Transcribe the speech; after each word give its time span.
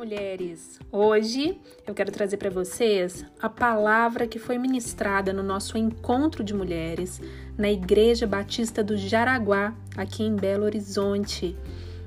mulheres! 0.00 0.80
Hoje 0.90 1.60
eu 1.86 1.92
quero 1.92 2.10
trazer 2.10 2.38
para 2.38 2.48
vocês 2.48 3.22
a 3.38 3.50
palavra 3.50 4.26
que 4.26 4.38
foi 4.38 4.56
ministrada 4.56 5.30
no 5.30 5.42
nosso 5.42 5.76
encontro 5.76 6.42
de 6.42 6.54
mulheres 6.54 7.20
na 7.58 7.70
Igreja 7.70 8.26
Batista 8.26 8.82
do 8.82 8.96
Jaraguá, 8.96 9.74
aqui 9.94 10.22
em 10.22 10.34
Belo 10.34 10.64
Horizonte. 10.64 11.54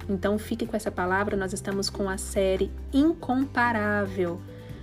Então 0.10 0.40
fique 0.40 0.66
com 0.66 0.76
essa 0.76 0.90
palavra, 0.90 1.38
nós 1.38 1.54
estamos 1.54 1.88
com 1.88 2.10
a 2.10 2.18
série 2.18 2.72
Incomparável, 2.92 4.42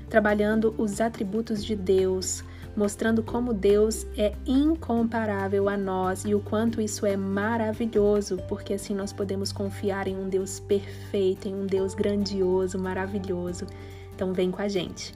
trabalhando 0.09 0.73
os 0.79 1.01
atributos 1.01 1.65
de 1.65 1.75
Deus, 1.75 2.45
mostrando 2.81 3.23
como 3.23 3.53
Deus 3.53 4.07
é 4.17 4.33
incomparável 4.47 5.69
a 5.69 5.77
nós 5.77 6.25
e 6.25 6.35
o 6.35 6.41
quanto 6.41 6.81
isso 6.81 7.05
é 7.05 7.15
maravilhoso, 7.15 8.39
porque 8.49 8.73
assim 8.73 8.95
nós 8.95 9.13
podemos 9.13 9.53
confiar 9.53 10.09
em 10.09 10.17
um 10.17 10.31
Deus 10.31 10.61
perfeito, 10.61 11.47
em 11.47 11.55
um 11.55 11.67
Deus 11.67 11.93
grandioso, 11.93 12.79
maravilhoso. 12.79 13.67
Então 14.15 14.33
vem 14.33 14.51
com 14.51 14.63
a 14.63 14.69
gente. 14.69 15.15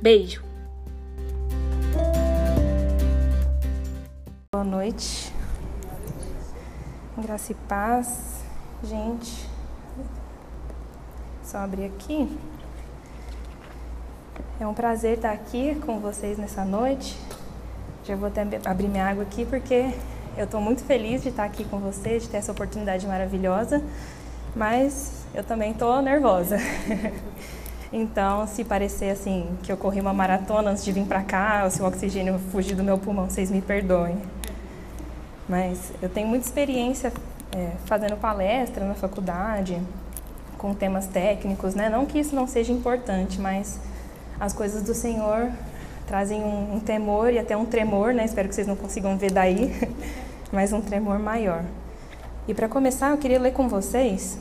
Beijo. 0.00 0.40
Boa 4.52 4.64
noite. 4.64 5.32
Graça 7.16 7.50
e 7.50 7.56
paz. 7.56 8.44
Gente, 8.84 9.48
só 11.42 11.58
abrir 11.58 11.86
aqui. 11.86 12.28
É 14.60 14.66
um 14.66 14.74
prazer 14.74 15.16
estar 15.16 15.32
aqui 15.32 15.74
com 15.86 16.00
vocês 16.00 16.36
nessa 16.36 16.64
noite. 16.64 17.16
Já 18.04 18.16
vou 18.16 18.28
até 18.28 18.44
abrir 18.64 18.88
minha 18.88 19.06
água 19.06 19.22
aqui 19.22 19.44
porque 19.44 19.92
eu 20.36 20.44
estou 20.44 20.60
muito 20.60 20.82
feliz 20.84 21.22
de 21.22 21.28
estar 21.30 21.44
aqui 21.44 21.64
com 21.64 21.78
vocês, 21.78 22.22
de 22.22 22.28
ter 22.28 22.38
essa 22.38 22.52
oportunidade 22.52 23.06
maravilhosa, 23.06 23.82
mas 24.54 25.26
eu 25.34 25.42
também 25.44 25.72
estou 25.72 26.00
nervosa. 26.00 26.58
então, 27.92 28.46
se 28.46 28.64
parecer 28.64 29.10
assim 29.10 29.48
que 29.62 29.70
eu 29.70 29.76
corri 29.76 30.00
uma 30.00 30.12
maratona 30.12 30.70
antes 30.70 30.84
de 30.84 30.92
vir 30.92 31.04
para 31.06 31.22
cá, 31.22 31.62
ou 31.64 31.70
se 31.70 31.82
o 31.82 31.86
oxigênio 31.86 32.38
fugir 32.52 32.74
do 32.74 32.84
meu 32.84 32.98
pulmão, 32.98 33.28
vocês 33.28 33.50
me 33.50 33.60
perdoem. 33.60 34.16
Mas 35.48 35.92
eu 36.00 36.08
tenho 36.08 36.28
muita 36.28 36.46
experiência 36.46 37.12
é, 37.56 37.72
fazendo 37.86 38.16
palestra 38.16 38.84
na 38.84 38.94
faculdade, 38.94 39.80
com 40.56 40.74
temas 40.74 41.06
técnicos, 41.06 41.74
né? 41.74 41.88
Não 41.88 42.04
que 42.06 42.18
isso 42.18 42.34
não 42.34 42.46
seja 42.46 42.72
importante, 42.72 43.40
mas 43.40 43.80
as 44.40 44.52
coisas 44.52 44.82
do 44.82 44.94
Senhor 44.94 45.50
trazem 46.06 46.42
um, 46.42 46.76
um 46.76 46.80
temor 46.80 47.32
e 47.32 47.38
até 47.38 47.56
um 47.56 47.66
tremor, 47.66 48.14
né? 48.14 48.24
Espero 48.24 48.48
que 48.48 48.54
vocês 48.54 48.66
não 48.66 48.76
consigam 48.76 49.16
ver 49.18 49.30
daí, 49.30 49.72
mas 50.52 50.72
um 50.72 50.80
tremor 50.80 51.18
maior. 51.18 51.64
E 52.46 52.54
para 52.54 52.68
começar, 52.68 53.10
eu 53.10 53.18
queria 53.18 53.38
ler 53.38 53.52
com 53.52 53.68
vocês 53.68 54.38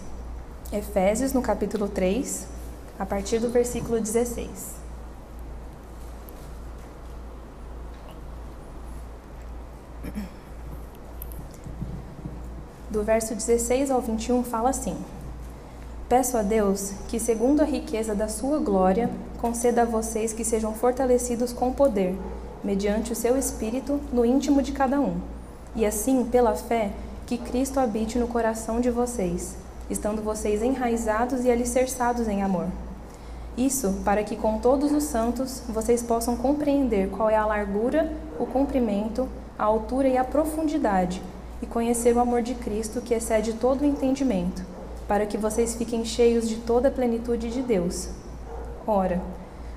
Efésios 0.72 1.34
no 1.34 1.42
capítulo 1.42 1.88
3, 1.88 2.48
a 3.00 3.06
partir 3.06 3.40
do 3.40 3.50
versículo 3.50 4.00
16. 4.00 4.78
Do 12.90 13.04
verso 13.04 13.36
16 13.36 13.92
ao 13.92 14.02
21 14.02 14.44
fala 14.44 14.70
assim: 14.70 14.98
Peço 16.10 16.38
a 16.38 16.42
Deus 16.42 16.94
que, 17.10 17.20
segundo 17.20 17.60
a 17.60 17.66
riqueza 17.66 18.16
da 18.16 18.30
sua 18.30 18.60
glória, 18.60 19.10
conceda 19.42 19.82
a 19.82 19.86
vocês 19.86 20.32
que 20.32 20.46
sejam 20.46 20.74
fortalecidos 20.74 21.52
com 21.52 21.74
poder, 21.74 22.16
mediante 22.64 23.12
o 23.12 23.16
seu 23.16 23.38
espírito, 23.38 24.00
no 24.14 24.24
íntimo 24.24 24.62
de 24.62 24.72
cada 24.72 25.02
um. 25.02 25.18
E 25.76 25.86
assim, 25.86 26.24
pela 26.24 26.56
fé, 26.56 26.92
que 27.26 27.38
Cristo 27.38 27.82
habite 27.82 28.18
no 28.18 28.26
coração 28.26 28.80
de 28.80 28.90
vocês, 28.90 29.58
estando 29.90 30.22
vocês 30.22 30.64
enraizados 30.64 31.44
e 31.44 31.52
alicerçados 31.52 32.30
em 32.30 32.42
amor. 32.42 32.68
Isso 33.58 34.00
para 34.06 34.24
que 34.24 34.38
com 34.38 34.60
todos 34.60 34.94
os 34.94 35.04
santos 35.04 35.62
vocês 35.68 36.02
possam 36.02 36.38
compreender 36.38 37.10
qual 37.10 37.30
é 37.30 37.36
a 37.36 37.46
largura, 37.46 38.14
o 38.40 38.46
comprimento, 38.46 39.28
a 39.60 39.66
altura 39.66 40.08
e 40.08 40.18
a 40.18 40.24
profundidade, 40.24 41.22
e 41.62 41.66
conhecer 41.66 42.16
o 42.16 42.22
amor 42.22 42.42
de 42.42 42.56
Cristo 42.56 43.02
que 43.02 43.14
excede 43.14 43.52
todo 43.56 43.82
o 43.82 43.86
entendimento 43.86 44.77
para 45.08 45.26
que 45.26 45.38
vocês 45.38 45.76
fiquem 45.76 46.04
cheios 46.04 46.48
de 46.48 46.58
toda 46.58 46.90
a 46.90 46.92
plenitude 46.92 47.50
de 47.50 47.62
Deus. 47.62 48.10
Ora, 48.86 49.22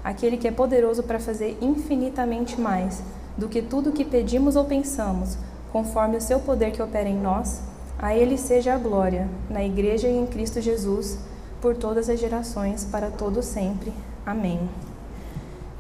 aquele 0.03 0.37
que 0.37 0.49
é 0.49 0.51
poderoso 0.51 1.03
para 1.03 1.21
fazer 1.21 1.57
infinitamente 1.61 2.61
mais 2.61 3.03
do 3.37 3.49
que 3.49 3.63
tudo 3.63 3.91
o 3.91 3.93
que 3.93 4.05
pedimos 4.05 4.57
ou 4.57 4.65
pensamos, 4.65 5.39
conforme 5.73 6.17
o 6.17 6.21
seu 6.21 6.41
poder 6.41 6.73
que 6.73 6.83
opera 6.83 7.09
em 7.09 7.19
nós, 7.19 7.61
a 7.99 8.15
ele 8.15 8.37
seja 8.37 8.75
a 8.75 8.79
glória, 8.79 9.29
na 9.49 9.65
Igreja 9.65 10.09
e 10.09 10.17
em 10.17 10.27
Cristo 10.27 10.61
Jesus, 10.61 11.19
por 11.61 11.77
todas 11.77 12.09
as 12.09 12.19
gerações, 12.19 12.85
para 12.85 13.11
todo 13.11 13.43
sempre. 13.43 13.93
Amém. 14.25 14.61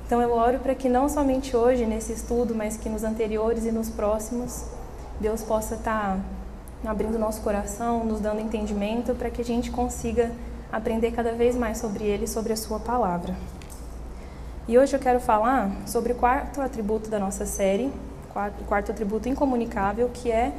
Então 0.06 0.20
eu 0.20 0.32
oro 0.32 0.58
para 0.58 0.74
que 0.74 0.88
não 0.88 1.08
somente 1.08 1.56
hoje 1.56 1.86
nesse 1.86 2.12
estudo, 2.12 2.54
mas 2.54 2.76
que 2.76 2.88
nos 2.88 3.04
anteriores 3.04 3.64
e 3.64 3.72
nos 3.72 3.88
próximos, 3.88 4.64
Deus 5.20 5.42
possa 5.42 5.76
estar 5.76 6.16
tá 6.16 6.39
abrindo 6.84 7.18
nosso 7.18 7.40
coração, 7.42 8.04
nos 8.04 8.20
dando 8.20 8.40
entendimento 8.40 9.14
para 9.14 9.30
que 9.30 9.40
a 9.40 9.44
gente 9.44 9.70
consiga 9.70 10.30
aprender 10.72 11.10
cada 11.12 11.32
vez 11.32 11.54
mais 11.56 11.78
sobre 11.78 12.04
Ele, 12.04 12.26
sobre 12.26 12.52
a 12.52 12.56
Sua 12.56 12.78
palavra. 12.78 13.34
E 14.68 14.78
hoje 14.78 14.94
eu 14.94 15.00
quero 15.00 15.20
falar 15.20 15.70
sobre 15.86 16.12
o 16.12 16.14
quarto 16.14 16.60
atributo 16.60 17.10
da 17.10 17.18
nossa 17.18 17.44
série, 17.44 17.92
o 18.60 18.64
quarto 18.64 18.92
atributo 18.92 19.28
incomunicável, 19.28 20.08
que 20.12 20.30
é 20.30 20.52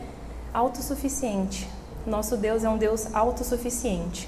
autossuficiente. 0.54 1.68
Nosso 2.06 2.36
Deus 2.36 2.64
é 2.64 2.70
um 2.70 2.78
Deus 2.78 3.14
autossuficiente. 3.14 4.28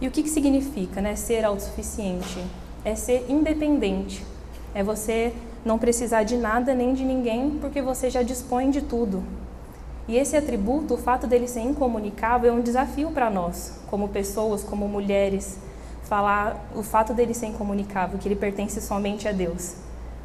E 0.00 0.08
o 0.08 0.10
que, 0.10 0.22
que 0.22 0.30
significa 0.30 1.00
né, 1.00 1.14
ser 1.14 1.44
autossuficiente? 1.44 2.44
É 2.84 2.94
ser 2.94 3.26
independente. 3.28 4.24
É 4.74 4.82
você 4.82 5.32
não 5.64 5.78
precisar 5.78 6.22
de 6.22 6.36
nada 6.36 6.74
nem 6.74 6.94
de 6.94 7.04
ninguém 7.04 7.58
porque 7.60 7.82
você 7.82 8.08
já 8.08 8.22
dispõe 8.22 8.70
de 8.70 8.80
tudo. 8.80 9.22
E 10.08 10.16
esse 10.16 10.36
atributo, 10.36 10.94
o 10.94 10.96
fato 10.96 11.26
dele 11.26 11.46
ser 11.46 11.60
incomunicável, 11.60 12.50
é 12.50 12.52
um 12.52 12.60
desafio 12.60 13.10
para 13.10 13.30
nós, 13.30 13.80
como 13.88 14.08
pessoas, 14.08 14.62
como 14.62 14.88
mulheres, 14.88 15.58
falar 16.02 16.68
o 16.74 16.82
fato 16.82 17.14
dele 17.14 17.32
ser 17.34 17.46
incomunicável, 17.46 18.18
que 18.18 18.26
ele 18.26 18.36
pertence 18.36 18.80
somente 18.80 19.28
a 19.28 19.32
Deus. 19.32 19.74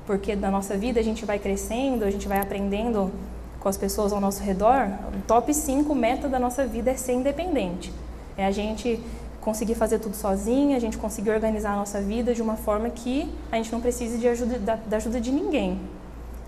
Porque 0.06 0.35
na 0.35 0.50
nossa 0.50 0.75
vida 0.78 1.00
a 1.00 1.03
gente 1.03 1.25
vai 1.25 1.38
crescendo, 1.38 2.03
a 2.03 2.12
gente 2.12 2.28
vai 2.28 2.40
aprendendo 2.40 3.12
com 3.59 3.69
as 3.69 3.78
pessoas 3.78 4.14
ao 4.14 4.22
nosso 4.22 4.44
redor. 4.44 4.90
O 5.16 5.22
top 5.28 5.53
5 5.53 5.94
meta 5.96 6.28
da 6.28 6.40
nossa 6.40 6.66
vida 6.66 6.91
é 6.91 6.96
ser 6.96 7.14
independente. 7.14 7.91
É 8.38 8.46
a 8.46 8.52
gente 8.52 9.00
conseguir 9.41 9.75
fazer 9.75 10.00
tudo 10.00 10.16
sozinha, 10.16 10.75
a 10.75 10.80
gente 10.80 10.97
conseguir 10.97 11.30
organizar 11.30 11.74
a 11.74 11.75
nossa 11.75 12.02
vida 12.02 12.34
de 12.34 12.41
uma 12.41 12.56
forma 12.56 12.90
que 12.90 13.31
a 13.52 13.58
gente 13.58 13.72
não 13.72 13.80
precise 13.80 14.18
de 14.18 14.28
ajuda, 14.28 14.58
da, 14.58 14.75
da 14.75 14.97
ajuda 14.97 15.22
de 15.22 15.31
ninguém. 15.31 15.80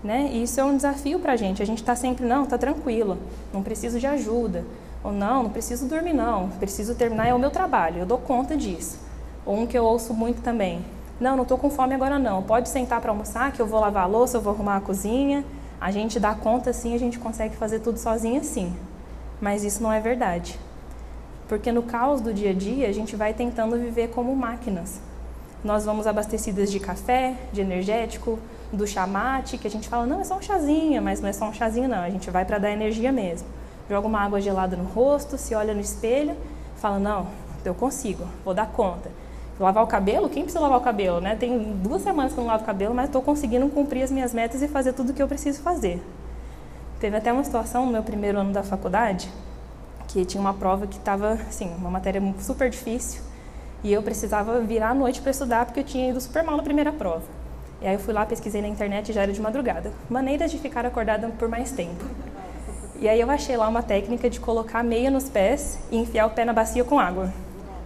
Né? 0.02 0.30
E 0.32 0.42
isso 0.44 0.60
é 0.60 0.64
um 0.64 0.76
desafio 0.76 1.18
para 1.18 1.32
a 1.32 1.36
gente. 1.36 1.62
A 1.62 1.66
gente 1.66 1.78
está 1.78 1.96
sempre, 1.96 2.24
não, 2.24 2.44
está 2.44 2.56
tranquilo, 2.56 3.18
não 3.52 3.62
preciso 3.62 3.98
de 3.98 4.06
ajuda. 4.06 4.64
Ou 5.02 5.12
não, 5.12 5.44
não 5.44 5.50
preciso 5.50 5.86
dormir, 5.86 6.12
não, 6.12 6.48
preciso 6.50 6.94
terminar, 6.94 7.28
é 7.28 7.34
o 7.34 7.38
meu 7.38 7.50
trabalho, 7.50 7.98
eu 8.00 8.06
dou 8.06 8.18
conta 8.18 8.56
disso. 8.56 8.98
Ou 9.46 9.56
um 9.56 9.66
que 9.66 9.78
eu 9.78 9.84
ouço 9.84 10.12
muito 10.12 10.42
também, 10.42 10.84
não, 11.20 11.34
não 11.34 11.42
estou 11.42 11.58
com 11.58 11.68
fome 11.68 11.94
agora 11.94 12.16
não, 12.18 12.42
pode 12.42 12.68
sentar 12.68 13.00
para 13.00 13.10
almoçar 13.10 13.50
que 13.50 13.60
eu 13.60 13.66
vou 13.66 13.80
lavar 13.80 14.04
a 14.04 14.06
louça, 14.06 14.36
eu 14.36 14.40
vou 14.40 14.52
arrumar 14.52 14.76
a 14.76 14.80
cozinha. 14.80 15.44
A 15.80 15.90
gente 15.90 16.18
dá 16.20 16.34
conta 16.34 16.72
sim, 16.72 16.94
a 16.94 16.98
gente 16.98 17.18
consegue 17.18 17.56
fazer 17.56 17.80
tudo 17.80 17.98
sozinha 17.98 18.42
sim. 18.42 18.72
Mas 19.40 19.64
isso 19.64 19.82
não 19.82 19.92
é 19.92 20.00
verdade. 20.00 20.58
Porque 21.48 21.72
no 21.72 21.82
caos 21.82 22.20
do 22.20 22.32
dia 22.32 22.50
a 22.50 22.54
dia, 22.54 22.88
a 22.88 22.92
gente 22.92 23.16
vai 23.16 23.34
tentando 23.34 23.76
viver 23.76 24.08
como 24.10 24.34
máquinas. 24.34 25.00
Nós 25.64 25.84
vamos 25.84 26.06
abastecidas 26.06 26.70
de 26.70 26.78
café, 26.78 27.34
de 27.52 27.60
energético, 27.60 28.38
do 28.72 28.86
chamate, 28.86 29.56
que 29.56 29.66
a 29.66 29.70
gente 29.70 29.88
fala, 29.88 30.06
não, 30.06 30.20
é 30.20 30.24
só 30.24 30.36
um 30.36 30.42
chazinho, 30.42 31.02
mas 31.02 31.20
não 31.20 31.28
é 31.28 31.32
só 31.32 31.48
um 31.48 31.52
chazinho 31.52 31.88
não, 31.88 31.98
a 31.98 32.10
gente 32.10 32.30
vai 32.30 32.44
para 32.44 32.58
dar 32.58 32.70
energia 32.70 33.10
mesmo. 33.10 33.48
Joga 33.88 34.06
uma 34.06 34.20
água 34.20 34.40
gelada 34.40 34.76
no 34.76 34.84
rosto, 34.84 35.38
se 35.38 35.54
olha 35.54 35.72
no 35.72 35.80
espelho, 35.80 36.36
fala, 36.76 36.98
não, 36.98 37.26
eu 37.64 37.74
consigo, 37.74 38.24
vou 38.44 38.54
dar 38.54 38.66
conta. 38.66 39.10
Lavar 39.58 39.82
o 39.82 39.86
cabelo? 39.86 40.28
Quem 40.28 40.44
precisa 40.44 40.60
lavar 40.60 40.78
o 40.78 40.82
cabelo, 40.82 41.20
né? 41.20 41.34
Tem 41.34 41.72
duas 41.82 42.02
semanas 42.02 42.32
que 42.32 42.38
eu 42.38 42.44
não 42.44 42.50
lavo 42.50 42.62
o 42.62 42.66
cabelo, 42.66 42.94
mas 42.94 43.06
estou 43.06 43.20
conseguindo 43.20 43.68
cumprir 43.68 44.02
as 44.02 44.10
minhas 44.10 44.32
metas 44.32 44.62
e 44.62 44.68
fazer 44.68 44.92
tudo 44.92 45.10
o 45.10 45.14
que 45.14 45.20
eu 45.20 45.26
preciso 45.26 45.60
fazer. 45.62 46.00
Teve 47.00 47.16
até 47.16 47.32
uma 47.32 47.42
situação 47.42 47.86
no 47.86 47.92
meu 47.92 48.02
primeiro 48.02 48.38
ano 48.38 48.52
da 48.52 48.62
faculdade, 48.62 49.28
que 50.06 50.24
tinha 50.24 50.40
uma 50.40 50.54
prova 50.54 50.86
que 50.86 50.96
estava, 50.96 51.32
assim, 51.32 51.74
uma 51.76 51.90
matéria 51.90 52.22
super 52.38 52.70
difícil, 52.70 53.20
e 53.82 53.92
eu 53.92 54.02
precisava 54.02 54.60
virar 54.60 54.90
à 54.90 54.94
noite 54.94 55.20
para 55.20 55.30
estudar 55.30 55.64
porque 55.66 55.80
eu 55.80 55.84
tinha 55.84 56.10
ido 56.10 56.20
super 56.20 56.42
mal 56.42 56.56
na 56.56 56.62
primeira 56.62 56.92
prova. 56.92 57.37
E 57.80 57.86
aí 57.86 57.94
eu 57.94 57.98
fui 57.98 58.12
lá, 58.12 58.26
pesquisei 58.26 58.60
na 58.60 58.68
internet 58.68 59.10
e 59.10 59.12
já 59.12 59.22
era 59.22 59.32
de 59.32 59.40
madrugada. 59.40 59.92
Maneiras 60.10 60.50
de 60.50 60.58
ficar 60.58 60.84
acordada 60.84 61.28
por 61.38 61.48
mais 61.48 61.70
tempo. 61.70 62.04
E 63.00 63.08
aí 63.08 63.20
eu 63.20 63.30
achei 63.30 63.56
lá 63.56 63.68
uma 63.68 63.82
técnica 63.82 64.28
de 64.28 64.40
colocar 64.40 64.82
meia 64.82 65.10
nos 65.10 65.28
pés 65.28 65.78
e 65.90 65.96
enfiar 65.96 66.26
o 66.26 66.30
pé 66.30 66.44
na 66.44 66.52
bacia 66.52 66.82
com 66.82 66.98
água. 66.98 67.32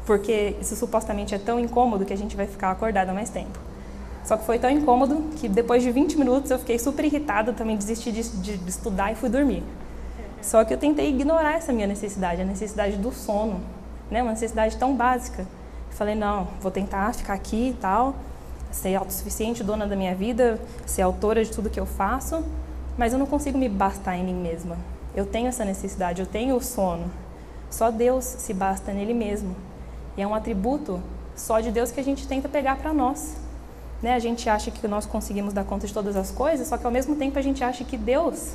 Porque 0.06 0.56
isso 0.60 0.74
supostamente 0.74 1.34
é 1.34 1.38
tão 1.38 1.60
incômodo 1.60 2.06
que 2.06 2.12
a 2.12 2.16
gente 2.16 2.34
vai 2.34 2.46
ficar 2.46 2.70
acordada 2.70 3.12
mais 3.12 3.28
tempo. 3.28 3.58
Só 4.24 4.36
que 4.36 4.46
foi 4.46 4.58
tão 4.58 4.70
incômodo 4.70 5.16
que 5.36 5.48
depois 5.48 5.82
de 5.82 5.90
20 5.90 6.16
minutos 6.16 6.50
eu 6.50 6.58
fiquei 6.58 6.78
super 6.78 7.04
irritada, 7.04 7.52
também 7.52 7.76
desisti 7.76 8.10
de, 8.10 8.22
de, 8.22 8.56
de 8.56 8.70
estudar 8.70 9.12
e 9.12 9.14
fui 9.14 9.28
dormir. 9.28 9.62
Só 10.40 10.64
que 10.64 10.72
eu 10.72 10.78
tentei 10.78 11.08
ignorar 11.10 11.54
essa 11.54 11.72
minha 11.72 11.86
necessidade, 11.86 12.40
a 12.40 12.44
necessidade 12.44 12.96
do 12.96 13.12
sono, 13.12 13.60
né? 14.10 14.22
uma 14.22 14.32
necessidade 14.32 14.76
tão 14.76 14.94
básica. 14.94 15.46
Falei, 15.90 16.14
não, 16.14 16.48
vou 16.60 16.70
tentar 16.70 17.12
ficar 17.14 17.34
aqui 17.34 17.70
e 17.70 17.74
tal, 17.74 18.16
ser 18.72 18.96
autossuficiente, 18.96 19.62
dona 19.62 19.86
da 19.86 19.94
minha 19.94 20.14
vida, 20.14 20.58
ser 20.84 21.02
autora 21.02 21.44
de 21.44 21.50
tudo 21.50 21.70
que 21.70 21.78
eu 21.78 21.86
faço, 21.86 22.42
mas 22.96 23.12
eu 23.12 23.18
não 23.18 23.26
consigo 23.26 23.56
me 23.56 23.68
bastar 23.68 24.16
em 24.16 24.24
mim 24.24 24.34
mesma. 24.34 24.76
Eu 25.14 25.26
tenho 25.26 25.46
essa 25.46 25.64
necessidade, 25.64 26.20
eu 26.20 26.26
tenho 26.26 26.56
o 26.56 26.60
sono. 26.60 27.10
Só 27.70 27.90
Deus 27.90 28.24
se 28.24 28.52
basta 28.52 28.92
nele 28.92 29.14
mesmo. 29.14 29.54
E 30.16 30.22
é 30.22 30.26
um 30.26 30.34
atributo 30.34 31.00
só 31.36 31.60
de 31.60 31.70
Deus 31.70 31.90
que 31.90 32.00
a 32.00 32.04
gente 32.04 32.26
tenta 32.26 32.48
pegar 32.48 32.76
para 32.76 32.92
nós. 32.92 33.36
Né? 34.02 34.14
A 34.14 34.18
gente 34.18 34.48
acha 34.48 34.70
que 34.70 34.88
nós 34.88 35.06
conseguimos 35.06 35.52
dar 35.52 35.64
conta 35.64 35.86
de 35.86 35.92
todas 35.92 36.16
as 36.16 36.30
coisas, 36.30 36.66
só 36.66 36.76
que 36.76 36.84
ao 36.84 36.92
mesmo 36.92 37.14
tempo 37.14 37.38
a 37.38 37.42
gente 37.42 37.62
acha 37.62 37.84
que 37.84 37.96
Deus 37.96 38.54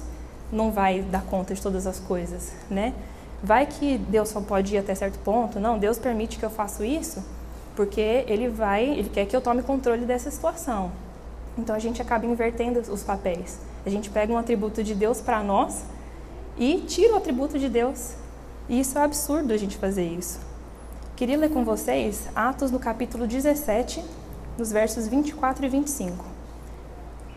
não 0.51 0.71
vai 0.71 1.01
dar 1.01 1.23
conta 1.23 1.53
de 1.53 1.61
todas 1.61 1.85
as 1.85 1.99
coisas, 1.99 2.53
né? 2.69 2.93
Vai 3.43 3.65
que 3.65 3.97
Deus 3.97 4.29
só 4.29 4.41
pode 4.41 4.73
ir 4.73 4.77
até 4.77 4.95
certo 4.95 5.19
ponto? 5.19 5.59
Não, 5.59 5.77
Deus 5.77 5.99
permite 5.99 6.39
que 6.39 6.45
eu 6.45 6.49
faça 6.49 6.85
isso 6.85 7.23
porque 7.77 8.25
Ele 8.27 8.49
vai, 8.49 8.83
Ele 8.83 9.07
quer 9.07 9.27
que 9.27 9.35
eu 9.35 9.39
tome 9.39 9.61
controle 9.61 10.03
dessa 10.03 10.31
situação. 10.31 10.91
Então 11.55 11.75
a 11.75 11.79
gente 11.79 12.01
acaba 12.01 12.25
invertendo 12.25 12.79
os 12.91 13.03
papéis. 13.03 13.59
A 13.85 13.89
gente 13.89 14.09
pega 14.09 14.33
um 14.33 14.37
atributo 14.37 14.83
de 14.83 14.95
Deus 14.95 15.21
para 15.21 15.43
nós 15.43 15.83
e 16.57 16.79
tira 16.87 17.13
o 17.13 17.17
atributo 17.17 17.59
de 17.59 17.69
Deus. 17.69 18.15
E 18.67 18.79
isso 18.79 18.97
é 18.97 19.03
absurdo 19.03 19.53
a 19.53 19.57
gente 19.57 19.77
fazer 19.77 20.07
isso. 20.07 20.39
Queria 21.15 21.37
ler 21.37 21.51
com 21.51 21.63
vocês 21.63 22.27
Atos 22.35 22.71
no 22.71 22.79
capítulo 22.79 23.27
17, 23.27 24.03
nos 24.57 24.71
versos 24.71 25.07
24 25.07 25.63
e 25.63 25.69
25, 25.69 26.25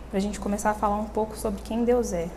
para 0.08 0.18
a 0.18 0.20
gente 0.20 0.40
começar 0.40 0.70
a 0.70 0.74
falar 0.74 0.96
um 0.96 1.04
pouco 1.04 1.36
sobre 1.36 1.60
quem 1.62 1.84
Deus 1.84 2.14
é. 2.14 2.30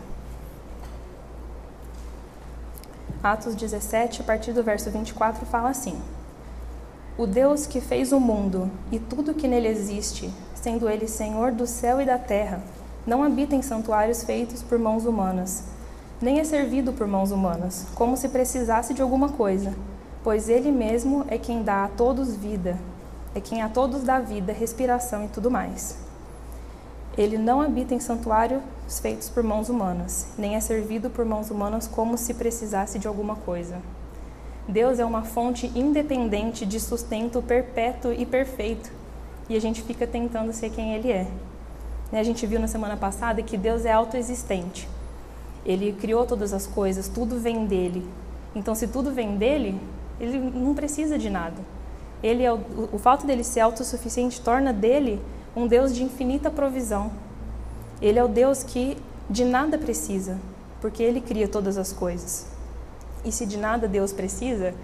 Atos 3.22 3.54
17, 3.54 4.20
a 4.20 4.24
partir 4.24 4.52
do 4.52 4.62
verso 4.62 4.90
24, 4.90 5.46
fala 5.46 5.70
assim: 5.70 5.98
O 7.16 7.28
Deus 7.28 7.64
que 7.64 7.80
fez 7.80 8.10
o 8.10 8.18
mundo 8.18 8.68
e 8.90 8.98
tudo 8.98 9.34
que 9.34 9.46
nele 9.46 9.68
existe, 9.68 10.28
sendo 10.52 10.88
ele 10.88 11.06
Senhor 11.06 11.52
do 11.52 11.64
céu 11.64 12.00
e 12.00 12.04
da 12.04 12.18
terra, 12.18 12.60
não 13.06 13.22
habita 13.22 13.54
em 13.54 13.62
santuários 13.62 14.24
feitos 14.24 14.64
por 14.64 14.80
mãos 14.80 15.06
humanas, 15.06 15.62
nem 16.20 16.40
é 16.40 16.44
servido 16.44 16.92
por 16.92 17.06
mãos 17.06 17.30
humanas, 17.30 17.86
como 17.94 18.16
se 18.16 18.28
precisasse 18.30 18.92
de 18.92 19.00
alguma 19.00 19.28
coisa, 19.28 19.72
pois 20.24 20.48
ele 20.48 20.72
mesmo 20.72 21.24
é 21.28 21.38
quem 21.38 21.62
dá 21.62 21.84
a 21.84 21.88
todos 21.88 22.34
vida, 22.34 22.76
é 23.32 23.40
quem 23.40 23.62
a 23.62 23.68
todos 23.68 24.02
dá 24.02 24.18
vida, 24.18 24.52
respiração 24.52 25.26
e 25.26 25.28
tudo 25.28 25.48
mais. 25.48 25.96
Ele 27.16 27.38
não 27.38 27.62
habita 27.62 27.94
em 27.94 28.00
santuários 28.00 28.60
feitos 29.00 29.28
por 29.28 29.44
mãos 29.44 29.68
humanas, 29.68 30.26
nem 30.36 30.56
é 30.56 30.60
servido 30.60 31.08
por 31.08 31.24
mãos 31.24 31.48
humanas 31.48 31.86
como 31.86 32.18
se 32.18 32.34
precisasse 32.34 32.98
de 32.98 33.06
alguma 33.06 33.36
coisa. 33.36 33.80
Deus 34.66 34.98
é 34.98 35.04
uma 35.04 35.22
fonte 35.22 35.70
independente 35.74 36.64
de 36.64 36.80
sustento 36.80 37.42
perpétuo 37.42 38.12
e 38.12 38.24
perfeito, 38.24 38.90
e 39.48 39.56
a 39.56 39.60
gente 39.60 39.82
fica 39.82 40.06
tentando 40.06 40.52
ser 40.52 40.70
quem 40.70 40.94
Ele 40.94 41.12
é. 41.12 41.26
A 42.12 42.22
gente 42.22 42.46
viu 42.46 42.60
na 42.60 42.68
semana 42.68 42.96
passada 42.96 43.42
que 43.42 43.56
Deus 43.56 43.84
é 43.84 43.92
autoexistente. 43.92 44.88
Ele 45.66 45.92
criou 45.92 46.24
todas 46.24 46.52
as 46.52 46.66
coisas, 46.66 47.08
tudo 47.08 47.38
vem 47.38 47.66
dele. 47.66 48.06
Então, 48.54 48.74
se 48.74 48.86
tudo 48.86 49.10
vem 49.10 49.36
dele, 49.36 49.80
ele 50.20 50.38
não 50.38 50.74
precisa 50.74 51.18
de 51.18 51.28
nada. 51.28 51.60
Ele 52.22 52.42
é 52.42 52.52
o, 52.52 52.60
o 52.92 52.98
fato 52.98 53.26
dele 53.26 53.42
ser 53.42 53.60
autossuficiente 53.60 54.40
torna 54.40 54.72
dele 54.72 55.20
um 55.56 55.66
Deus 55.66 55.94
de 55.94 56.02
infinita 56.02 56.50
provisão. 56.50 57.10
Ele 58.00 58.18
é 58.18 58.24
o 58.24 58.28
Deus 58.28 58.62
que 58.62 58.96
de 59.28 59.44
nada 59.44 59.76
precisa, 59.76 60.38
porque 60.80 61.02
ele 61.02 61.20
cria 61.20 61.48
todas 61.48 61.76
as 61.76 61.92
coisas. 61.92 62.53
E 63.24 63.32
se 63.32 63.46
de 63.46 63.56
nada 63.56 63.88
Deus 63.88 64.12
precisa, 64.12 64.74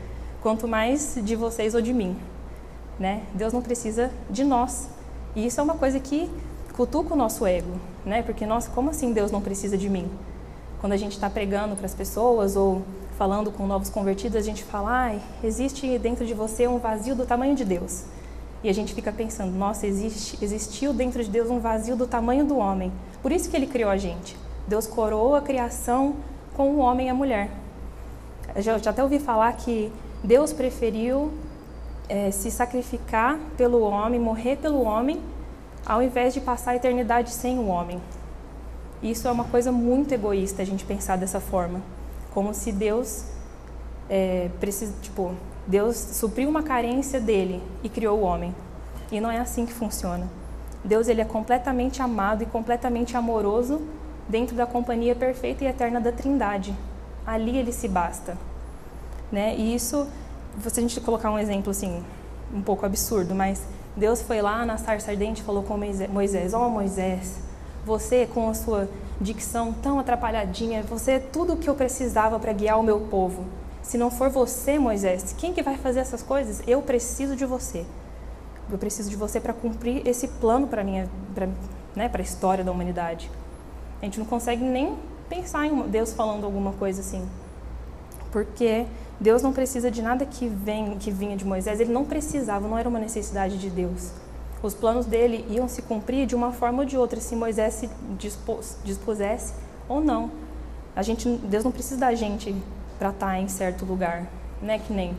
quanto 0.43 0.67
mais 0.67 1.19
de 1.23 1.37
vocês 1.37 1.75
ou 1.75 1.81
de 1.81 1.93
mim, 1.93 2.17
né? 2.99 3.23
Deus 3.35 3.53
não 3.53 3.63
precisa 3.63 4.11
de 4.29 4.45
nós. 4.45 4.89
E 5.35 5.47
isso 5.47 5.61
é 5.61 5.63
uma 5.63 5.75
coisa 5.75 6.01
que 6.01 6.31
cutuca 6.75 7.15
o 7.15 7.17
nosso 7.17 7.47
ego, 7.47 7.73
né? 8.05 8.23
Porque 8.23 8.47
nós, 8.47 8.67
como 8.67 8.91
assim 8.91 9.13
Deus 9.13 9.31
não 9.31 9.41
precisa 9.41 9.77
de 9.77 9.89
mim? 9.89 10.11
Quando 10.81 10.93
a 10.93 10.97
gente 10.97 11.13
está 11.13 11.29
pregando 11.29 11.77
para 11.77 11.87
as 11.87 11.95
pessoas 11.95 12.57
ou 12.57 12.83
falando 13.19 13.53
com 13.53 13.67
novos 13.67 13.91
convertidos, 13.91 14.37
a 14.37 14.41
gente 14.41 14.65
fala, 14.65 15.09
ah, 15.09 15.19
existe 15.45 15.99
dentro 15.99 16.25
de 16.25 16.33
você 16.33 16.67
um 16.67 16.79
vazio 16.79 17.15
do 17.15 17.27
tamanho 17.27 17.55
de 17.55 17.67
Deus. 17.67 18.05
E 18.63 18.69
a 18.69 18.73
gente 18.73 18.95
fica 18.95 19.13
pensando, 19.13 19.53
nossa, 19.53 19.87
existe, 19.87 20.43
existiu 20.43 20.93
dentro 20.93 21.23
de 21.23 21.31
Deus 21.31 21.51
um 21.51 21.59
vazio 21.59 21.97
do 21.97 22.07
tamanho 22.07 22.45
do 22.45 22.57
homem. 22.57 22.91
Por 23.23 23.31
isso 23.31 23.51
que 23.51 23.57
ele 23.57 23.67
criou 23.67 23.91
a 23.91 23.99
gente. 23.99 24.37
Deus 24.67 24.87
coroou 24.87 25.35
a 25.35 25.43
criação 25.43 26.17
com 26.55 26.71
o 26.71 26.79
homem 26.79 27.09
e 27.09 27.11
a 27.11 27.15
mulher. 27.15 27.51
Já, 28.57 28.79
já 28.79 28.91
até 28.91 29.03
ouvi 29.03 29.19
falar 29.19 29.53
que 29.53 29.93
Deus 30.23 30.53
preferiu 30.53 31.33
é, 32.09 32.31
se 32.31 32.51
sacrificar 32.51 33.39
pelo 33.57 33.81
homem, 33.81 34.19
morrer 34.19 34.57
pelo 34.57 34.83
homem, 34.83 35.21
ao 35.87 36.03
invés 36.03 36.35
de 36.35 36.41
passar 36.41 36.73
a 36.73 36.77
eternidade 36.77 37.31
sem 37.31 37.59
o 37.59 37.67
homem. 37.67 38.01
Isso 39.03 39.27
é 39.27 39.31
uma 39.31 39.45
coisa 39.45 39.73
muito 39.73 40.13
egoísta 40.13 40.61
a 40.63 40.65
gente 40.65 40.85
pensar 40.85 41.17
dessa 41.17 41.41
forma, 41.41 41.81
como 42.35 42.53
se 42.53 42.71
Deus 42.71 43.25
é, 44.09 44.51
precisa, 44.59 44.93
tipo, 45.01 45.35
Deus 45.67 45.97
supriu 45.97 46.49
uma 46.49 46.63
carência 46.63 47.21
dele 47.21 47.63
e 47.83 47.89
criou 47.89 48.19
o 48.19 48.23
homem. 48.23 48.55
E 49.11 49.21
não 49.21 49.31
é 49.31 49.39
assim 49.39 49.65
que 49.65 49.73
funciona. 49.73 50.29
Deus 50.85 51.09
ele 51.09 51.21
é 51.21 51.25
completamente 51.25 52.03
amado 52.03 52.43
e 52.43 52.47
completamente 52.47 53.17
amoroso 53.17 53.81
dentro 54.29 54.57
da 54.57 54.67
companhia 54.67 55.15
perfeita 55.15 55.65
e 55.65 55.67
eterna 55.67 56.01
da 56.01 56.13
Trindade. 56.13 56.75
Ali 57.27 57.57
ele 57.57 57.73
se 57.73 57.89
basta, 57.89 58.37
né? 59.31 59.55
E 59.57 59.75
isso, 59.75 60.07
se 60.61 60.79
a 60.79 60.83
gente 60.83 61.01
colocar 61.01 61.31
um 61.31 61.39
exemplo 61.39 61.71
assim, 61.71 62.03
um 62.53 62.63
pouco 62.63 62.85
absurdo, 62.85 63.35
mas 63.35 63.63
Deus 63.97 64.23
foi 64.23 64.41
lá 64.41 64.65
na 64.65 64.77
sarça 64.77 65.11
ardente 65.11 65.43
e 65.43 65.45
falou 65.45 65.63
com 65.63 65.79
Moisés: 66.09 66.55
"Ó 66.55 66.67
oh, 66.67 66.71
Moisés, 66.71 67.39
você 67.85 68.27
com 68.27 68.49
a 68.49 68.55
sua 68.55 68.89
dicção 69.21 69.73
tão 69.73 69.99
atrapalhadinha, 69.99 70.83
você 70.83 71.13
é 71.13 71.19
tudo 71.19 71.53
o 71.53 71.57
que 71.57 71.69
eu 71.69 71.75
precisava 71.75 72.39
para 72.39 72.53
guiar 72.53 72.79
o 72.79 72.83
meu 72.83 73.01
povo. 73.01 73.45
Se 73.83 73.99
não 73.99 74.11
for 74.11 74.31
você, 74.31 74.79
Moisés, 74.79 75.35
quem 75.37 75.53
que 75.53 75.63
vai 75.63 75.77
fazer 75.77 76.01
essas 76.01 76.23
coisas? 76.23 76.63
Eu 76.67 76.81
preciso 76.81 77.37
de 77.37 77.45
você. 77.45 77.85
Eu 78.71 78.79
preciso 78.79 79.11
de 79.11 79.17
você 79.17 79.41
para 79.41 79.53
cumprir 79.53 80.07
esse 80.07 80.29
plano 80.29 80.67
para 80.67 80.85
minha, 80.85 81.09
para 81.35 81.49
né, 81.95 82.11
a 82.13 82.21
história 82.21 82.63
da 82.63 82.71
humanidade. 82.71 83.31
A 84.01 84.05
gente 84.05 84.19
não 84.19 84.27
consegue 84.27 84.63
nem 84.63 84.97
pensar 85.31 85.65
em 85.65 85.89
Deus 85.89 86.13
falando 86.13 86.45
alguma 86.45 86.73
coisa 86.73 87.01
assim, 87.01 87.27
porque 88.31 88.85
Deus 89.21 89.43
não 89.43 89.53
precisa 89.53 89.91
de 89.91 90.03
nada 90.03 90.27
que 90.27 90.49
vem, 90.49 90.99
que 90.99 91.11
vinha 91.11 91.37
de 91.37 91.45
Moisés. 91.45 91.79
Ele 91.79 91.93
não 91.93 92.05
precisava, 92.05 92.67
não 92.67 92.77
era 92.77 92.89
uma 92.89 92.99
necessidade 92.99 93.57
de 93.57 93.71
Deus. 93.71 94.11
Os 94.63 94.75
planos 94.75 95.07
dele 95.07 95.47
iam 95.49 95.69
se 95.69 95.83
cumprir 95.83 96.27
de 96.27 96.35
uma 96.35 96.53
forma 96.53 96.81
ou 96.81 96.85
de 96.85 96.97
outra, 96.97 97.21
se 97.21 97.37
Moisés 97.37 97.75
se 97.75 97.91
dispos, 98.19 98.77
dispusesse 98.85 99.55
ou 99.89 100.01
não. 100.01 100.31
A 100.95 101.03
gente, 101.03 101.29
Deus 101.29 101.65
não 101.65 101.71
precisa 101.71 102.01
da 102.01 102.15
gente 102.15 102.55
para 102.99 103.11
estar 103.11 103.27
tá 103.27 103.39
em 103.39 103.49
certo 103.49 103.85
lugar, 103.85 104.27
né? 104.61 104.79
Que 104.79 104.93
nem 104.93 105.15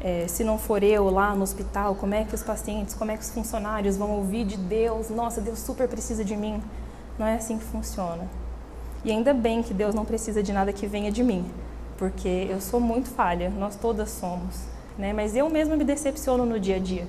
é, 0.00 0.28
se 0.28 0.44
não 0.44 0.58
for 0.58 0.82
eu 0.82 1.08
lá 1.08 1.34
no 1.34 1.42
hospital, 1.42 1.94
como 1.94 2.14
é 2.14 2.24
que 2.24 2.34
os 2.34 2.42
pacientes, 2.42 2.94
como 2.94 3.10
é 3.10 3.16
que 3.16 3.22
os 3.22 3.30
funcionários 3.30 3.96
vão 3.96 4.10
ouvir 4.10 4.44
de 4.44 4.56
Deus? 4.56 5.08
Nossa, 5.08 5.40
Deus 5.40 5.60
super 5.60 5.88
precisa 5.88 6.24
de 6.24 6.36
mim. 6.36 6.62
Não 7.18 7.26
é 7.26 7.36
assim 7.36 7.56
que 7.56 7.64
funciona. 7.64 8.28
E 9.04 9.10
ainda 9.10 9.34
bem 9.34 9.62
que 9.62 9.74
Deus 9.74 9.94
não 9.94 10.04
precisa 10.04 10.42
de 10.42 10.50
nada 10.50 10.72
que 10.72 10.86
venha 10.86 11.12
de 11.12 11.22
mim, 11.22 11.44
porque 11.98 12.48
eu 12.48 12.58
sou 12.60 12.80
muito 12.80 13.10
falha, 13.10 13.50
nós 13.50 13.76
todas 13.76 14.10
somos, 14.10 14.62
né? 14.96 15.12
Mas 15.12 15.36
eu 15.36 15.50
mesma 15.50 15.76
me 15.76 15.84
decepciono 15.84 16.46
no 16.46 16.58
dia 16.58 16.76
a 16.76 16.78
dia. 16.78 17.06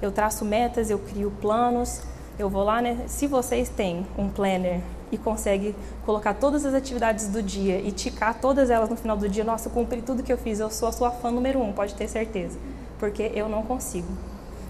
Eu 0.00 0.10
traço 0.10 0.42
metas, 0.44 0.88
eu 0.88 0.98
crio 0.98 1.30
planos, 1.42 2.00
eu 2.38 2.48
vou 2.48 2.64
lá, 2.64 2.80
né? 2.80 3.04
Se 3.06 3.26
vocês 3.26 3.68
têm 3.68 4.06
um 4.16 4.28
planner 4.28 4.80
e 5.12 5.18
consegue 5.18 5.76
colocar 6.06 6.32
todas 6.32 6.64
as 6.64 6.72
atividades 6.72 7.28
do 7.28 7.42
dia 7.42 7.78
e 7.78 7.92
ticar 7.92 8.40
todas 8.40 8.70
elas 8.70 8.88
no 8.88 8.96
final 8.96 9.16
do 9.16 9.28
dia, 9.28 9.44
nossa, 9.44 9.68
eu 9.68 9.72
cumpri 9.72 10.00
tudo 10.00 10.22
que 10.22 10.32
eu 10.32 10.38
fiz, 10.38 10.60
eu 10.60 10.70
sou 10.70 10.88
a 10.88 10.92
sua 10.92 11.10
fã 11.10 11.30
número 11.30 11.60
um, 11.60 11.72
pode 11.72 11.94
ter 11.94 12.08
certeza, 12.08 12.58
porque 12.98 13.30
eu 13.34 13.50
não 13.50 13.62
consigo. 13.62 14.08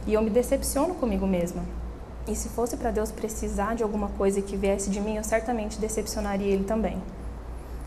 E 0.08 0.12
eu 0.12 0.20
me 0.20 0.28
decepciono 0.28 0.94
comigo 0.94 1.24
mesma. 1.24 1.62
E 2.26 2.34
se 2.34 2.48
fosse 2.48 2.76
para 2.76 2.90
Deus 2.90 3.10
precisar 3.10 3.74
de 3.74 3.82
alguma 3.82 4.08
coisa 4.08 4.40
que 4.40 4.56
viesse 4.56 4.90
de 4.90 5.00
mim, 5.00 5.16
eu 5.16 5.24
certamente 5.24 5.78
decepcionaria 5.78 6.46
Ele 6.46 6.64
também. 6.64 7.00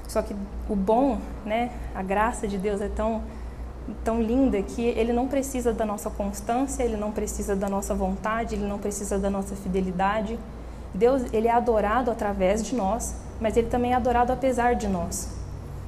Só 0.08 0.22
que 0.22 0.36
o 0.70 0.76
bom, 0.76 1.20
né, 1.46 1.72
a 1.94 2.02
graça 2.02 2.48
de 2.48 2.58
Deus 2.58 2.82
é 2.82 2.88
tão 2.88 3.24
tão 4.04 4.22
linda 4.22 4.62
que 4.62 4.82
ele 4.82 5.14
não 5.14 5.28
precisa 5.28 5.72
da 5.72 5.86
nossa 5.86 6.10
constância, 6.10 6.84
ele 6.84 6.98
não 6.98 7.12
precisa 7.12 7.56
da 7.56 7.70
nossa 7.70 7.94
vontade, 7.96 8.56
ele 8.56 8.66
não 8.66 8.78
precisa 8.78 9.18
da 9.18 9.30
nossa 9.30 9.56
fidelidade. 9.56 10.38
Deus, 10.94 11.24
ele 11.32 11.48
é 11.48 11.52
adorado 11.52 12.12
através 12.12 12.64
de 12.64 12.76
nós, 12.76 13.16
mas 13.40 13.56
ele 13.56 13.68
também 13.68 13.94
é 13.94 13.96
adorado 13.96 14.34
apesar 14.34 14.76
de 14.76 14.88
nós. 14.88 15.30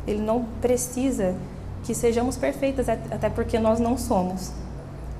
Ele 0.08 0.22
não 0.22 0.46
precisa 0.62 1.36
que 1.84 1.94
sejamos 1.94 2.38
perfeitas, 2.38 2.88
até 2.88 3.30
porque 3.30 3.60
nós 3.60 3.80
não 3.80 3.98
somos. 3.98 4.52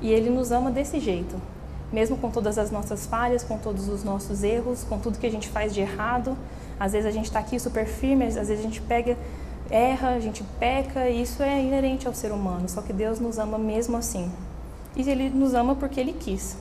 E 0.02 0.12
ele 0.12 0.30
nos 0.30 0.52
ama 0.52 0.72
desse 0.72 1.00
jeito, 1.00 1.36
mesmo 1.92 2.18
com 2.18 2.30
todas 2.30 2.58
as 2.58 2.72
nossas 2.72 3.06
falhas, 3.06 3.44
com 3.44 3.58
todos 3.58 3.88
os 3.90 4.04
nossos 4.04 4.44
erros, 4.44 4.84
com 4.84 5.00
tudo 5.00 5.18
que 5.18 5.26
a 5.26 5.32
gente 5.32 5.48
faz 5.50 5.74
de 5.74 5.82
errado. 5.82 6.38
Às 6.80 6.94
vezes 6.94 7.08
a 7.08 7.12
gente 7.12 7.26
está 7.26 7.40
aqui 7.40 7.60
super 7.60 7.86
firme, 7.86 8.26
às 8.26 8.36
vezes 8.36 8.60
a 8.60 8.62
gente 8.62 8.82
pega 8.82 9.18
erra, 9.70 10.10
a 10.10 10.20
gente 10.20 10.44
peca, 10.60 11.10
e 11.10 11.22
isso 11.22 11.44
é 11.44 11.62
inerente 11.62 12.08
ao 12.08 12.14
ser 12.14 12.32
humano, 12.32 12.68
só 12.68 12.82
que 12.82 12.92
Deus 12.92 13.20
nos 13.20 13.38
ama 13.38 13.58
mesmo 13.58 13.98
assim. 13.98 14.32
e 14.96 15.08
ele 15.08 15.30
nos 15.30 15.54
ama 15.54 15.76
porque 15.76 16.00
ele 16.00 16.14
quis. 16.14 16.58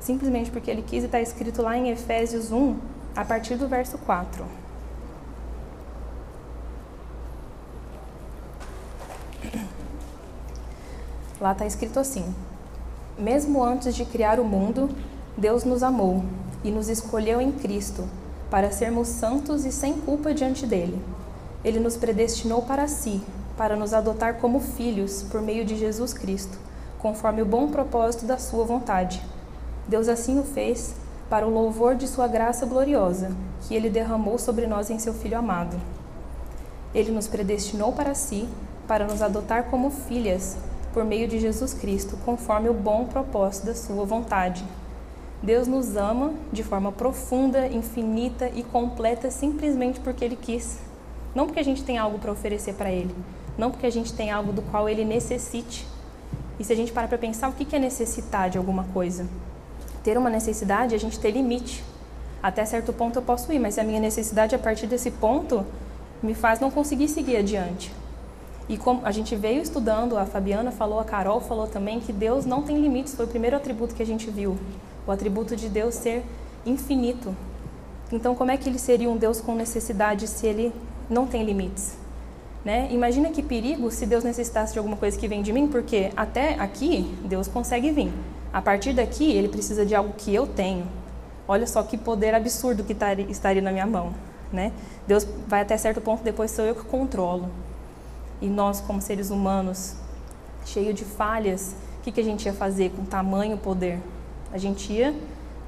Simplesmente 0.00 0.50
porque 0.50 0.70
ele 0.70 0.82
quis 0.82 1.02
e 1.02 1.06
está 1.06 1.20
escrito 1.20 1.62
lá 1.62 1.76
em 1.76 1.90
Efésios 1.90 2.52
1, 2.52 2.76
a 3.16 3.24
partir 3.24 3.56
do 3.56 3.68
verso 3.68 3.98
4. 3.98 4.44
Lá 11.40 11.52
está 11.52 11.66
escrito 11.66 12.00
assim: 12.00 12.34
Mesmo 13.18 13.64
antes 13.64 13.96
de 13.96 14.04
criar 14.04 14.38
o 14.38 14.44
mundo, 14.44 14.88
Deus 15.36 15.64
nos 15.64 15.82
amou 15.82 16.22
e 16.62 16.70
nos 16.70 16.88
escolheu 16.88 17.40
em 17.40 17.50
Cristo 17.50 18.08
para 18.48 18.70
sermos 18.70 19.08
santos 19.08 19.64
e 19.64 19.72
sem 19.72 19.94
culpa 19.94 20.32
diante 20.32 20.64
dele. 20.64 21.02
Ele 21.64 21.80
nos 21.80 21.96
predestinou 21.96 22.62
para 22.62 22.86
si, 22.86 23.20
para 23.56 23.74
nos 23.74 23.92
adotar 23.92 24.34
como 24.34 24.60
filhos 24.60 25.24
por 25.24 25.42
meio 25.42 25.64
de 25.64 25.76
Jesus 25.76 26.14
Cristo, 26.14 26.56
conforme 27.00 27.42
o 27.42 27.46
bom 27.46 27.68
propósito 27.68 28.24
da 28.24 28.38
sua 28.38 28.64
vontade. 28.64 29.20
Deus 29.88 30.08
assim 30.08 30.38
o 30.38 30.44
fez 30.44 30.94
para 31.28 31.44
o 31.44 31.50
louvor 31.50 31.96
de 31.96 32.06
sua 32.06 32.28
graça 32.28 32.64
gloriosa, 32.64 33.32
que 33.62 33.74
ele 33.74 33.90
derramou 33.90 34.38
sobre 34.38 34.68
nós 34.68 34.90
em 34.90 34.98
seu 35.00 35.12
Filho 35.12 35.36
amado. 35.36 35.76
Ele 36.94 37.10
nos 37.10 37.26
predestinou 37.26 37.92
para 37.92 38.14
si, 38.14 38.48
para 38.86 39.06
nos 39.06 39.20
adotar 39.20 39.64
como 39.64 39.90
filhas 39.90 40.56
por 40.98 41.04
meio 41.04 41.28
de 41.28 41.38
Jesus 41.38 41.72
Cristo, 41.72 42.18
conforme 42.24 42.68
o 42.68 42.74
bom 42.74 43.04
propósito 43.04 43.66
da 43.66 43.74
Sua 43.74 44.04
vontade. 44.04 44.64
Deus 45.40 45.68
nos 45.68 45.96
ama 45.96 46.34
de 46.52 46.64
forma 46.64 46.90
profunda, 46.90 47.68
infinita 47.68 48.50
e 48.52 48.64
completa 48.64 49.30
simplesmente 49.30 50.00
porque 50.00 50.24
Ele 50.24 50.34
quis. 50.34 50.80
Não 51.36 51.46
porque 51.46 51.60
a 51.60 51.64
gente 51.64 51.84
tem 51.84 51.98
algo 51.98 52.18
para 52.18 52.32
oferecer 52.32 52.74
para 52.74 52.90
Ele, 52.90 53.14
não 53.56 53.70
porque 53.70 53.86
a 53.86 53.92
gente 53.92 54.12
tem 54.12 54.32
algo 54.32 54.52
do 54.52 54.60
qual 54.60 54.88
Ele 54.88 55.04
necessite. 55.04 55.86
E 56.58 56.64
se 56.64 56.72
a 56.72 56.76
gente 56.76 56.90
parar 56.90 57.06
para 57.06 57.16
pensar, 57.16 57.48
o 57.48 57.52
que 57.52 57.76
é 57.76 57.78
necessitar 57.78 58.50
de 58.50 58.58
alguma 58.58 58.82
coisa? 58.92 59.24
Ter 60.02 60.18
uma 60.18 60.28
necessidade 60.28 60.94
é 60.94 60.96
a 60.96 61.00
gente 61.00 61.20
ter 61.20 61.30
limite. 61.30 61.84
Até 62.42 62.64
certo 62.64 62.92
ponto 62.92 63.20
eu 63.20 63.22
posso 63.22 63.52
ir, 63.52 63.60
mas 63.60 63.74
se 63.74 63.80
a 63.80 63.84
minha 63.84 64.00
necessidade 64.00 64.52
a 64.52 64.58
partir 64.58 64.88
desse 64.88 65.12
ponto 65.12 65.64
me 66.20 66.34
faz 66.34 66.58
não 66.58 66.72
conseguir 66.72 67.06
seguir 67.06 67.36
adiante. 67.36 67.92
E 68.68 68.76
como 68.76 69.00
a 69.04 69.10
gente 69.10 69.34
veio 69.34 69.62
estudando, 69.62 70.18
a 70.18 70.26
Fabiana 70.26 70.70
falou, 70.70 71.00
a 71.00 71.04
Carol 71.04 71.40
falou 71.40 71.66
também 71.66 72.00
que 72.00 72.12
Deus 72.12 72.44
não 72.44 72.62
tem 72.62 72.78
limites, 72.78 73.14
foi 73.14 73.24
o 73.24 73.28
primeiro 73.28 73.56
atributo 73.56 73.94
que 73.94 74.02
a 74.02 74.06
gente 74.06 74.30
viu, 74.30 74.58
o 75.06 75.10
atributo 75.10 75.56
de 75.56 75.68
Deus 75.70 75.94
ser 75.94 76.22
infinito. 76.66 77.34
Então, 78.12 78.34
como 78.34 78.50
é 78.50 78.56
que 78.56 78.68
ele 78.68 78.78
seria 78.78 79.08
um 79.08 79.16
Deus 79.16 79.40
com 79.40 79.54
necessidade 79.54 80.26
se 80.26 80.46
ele 80.46 80.72
não 81.08 81.26
tem 81.26 81.44
limites? 81.44 81.96
Né? 82.64 82.88
Imagina 82.90 83.30
que 83.30 83.42
perigo 83.42 83.90
se 83.90 84.04
Deus 84.04 84.22
necessitasse 84.22 84.74
de 84.74 84.78
alguma 84.78 84.96
coisa 84.96 85.18
que 85.18 85.26
vem 85.26 85.40
de 85.40 85.52
mim, 85.52 85.68
porque 85.68 86.10
até 86.14 86.54
aqui 86.54 87.16
Deus 87.24 87.48
consegue 87.48 87.90
vir. 87.90 88.12
A 88.52 88.60
partir 88.60 88.92
daqui 88.92 89.32
ele 89.32 89.48
precisa 89.48 89.86
de 89.86 89.94
algo 89.94 90.12
que 90.16 90.34
eu 90.34 90.46
tenho. 90.46 90.86
Olha 91.46 91.66
só 91.66 91.82
que 91.82 91.96
poder 91.96 92.34
absurdo 92.34 92.84
que 92.84 92.94
estaria 93.30 93.62
na 93.62 93.72
minha 93.72 93.86
mão, 93.86 94.12
né? 94.52 94.72
Deus 95.06 95.26
vai 95.46 95.62
até 95.62 95.78
certo 95.78 96.00
ponto, 96.00 96.22
depois 96.22 96.50
sou 96.50 96.64
eu 96.66 96.74
que 96.74 96.84
controlo. 96.84 97.48
E 98.40 98.46
nós, 98.46 98.80
como 98.80 99.00
seres 99.00 99.30
humanos, 99.30 99.96
cheio 100.64 100.94
de 100.94 101.04
falhas, 101.04 101.74
o 101.98 102.02
que, 102.02 102.12
que 102.12 102.20
a 102.20 102.24
gente 102.24 102.46
ia 102.46 102.52
fazer 102.52 102.90
com 102.90 103.04
tamanho 103.04 103.56
poder? 103.56 104.00
A 104.52 104.58
gente 104.58 104.92
ia 104.92 105.14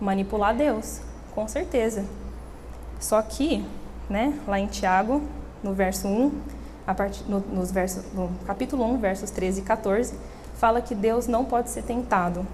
manipular 0.01 0.57
Deus, 0.57 1.01
com 1.35 1.47
certeza. 1.49 2.05
Só 2.99 3.21
que, 3.23 3.65
né, 4.09 4.39
lá 4.47 4.59
em 4.59 4.67
Tiago, 4.67 5.23
no 5.63 5.75
verso 5.75 6.07
1, 6.07 6.33
a 6.87 6.95
part... 6.95 7.25
no, 7.29 7.41
nos 7.41 7.71
versos, 7.71 8.05
no 8.13 8.31
capítulo 8.47 8.85
1, 8.85 8.99
versos 8.99 9.31
13 9.31 9.61
e 9.61 9.65
14, 9.65 10.15
fala 10.55 10.81
que 10.81 10.95
Deus 10.95 11.27
não 11.27 11.45
pode 11.45 11.71
ser 11.71 11.83
tentado. 11.83 12.47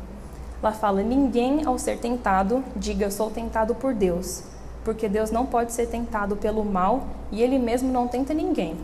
Lá 0.63 0.73
fala: 0.73 1.03
ninguém 1.03 1.65
ao 1.65 1.79
ser 1.79 1.99
tentado 1.99 2.65
diga 2.75 3.11
sou 3.11 3.31
tentado 3.31 3.75
por 3.75 3.95
Deus, 3.95 4.43
porque 4.85 5.09
Deus 5.09 5.31
não 5.31 5.47
pode 5.47 5.73
ser 5.73 5.87
tentado 5.89 6.37
pelo 6.37 6.65
mal 6.65 7.05
e 7.31 7.43
ele 7.43 7.59
mesmo 7.59 7.93
não 7.93 8.09
tenta 8.09 8.33
ninguém. 8.33 8.77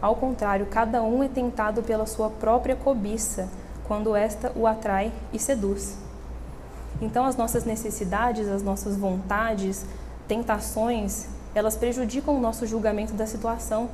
Ao 0.00 0.14
contrário, 0.14 0.66
cada 0.66 1.02
um 1.02 1.22
é 1.22 1.28
tentado 1.28 1.82
pela 1.82 2.06
sua 2.06 2.30
própria 2.30 2.76
cobiça, 2.76 3.48
quando 3.86 4.14
esta 4.14 4.52
o 4.54 4.66
atrai 4.66 5.12
e 5.32 5.38
seduz. 5.38 5.96
Então, 7.00 7.24
as 7.24 7.36
nossas 7.36 7.64
necessidades, 7.64 8.48
as 8.48 8.62
nossas 8.62 8.96
vontades, 8.96 9.84
tentações, 10.28 11.26
elas 11.54 11.76
prejudicam 11.76 12.36
o 12.36 12.40
nosso 12.40 12.66
julgamento 12.66 13.14
da 13.14 13.26
situação, 13.26 13.88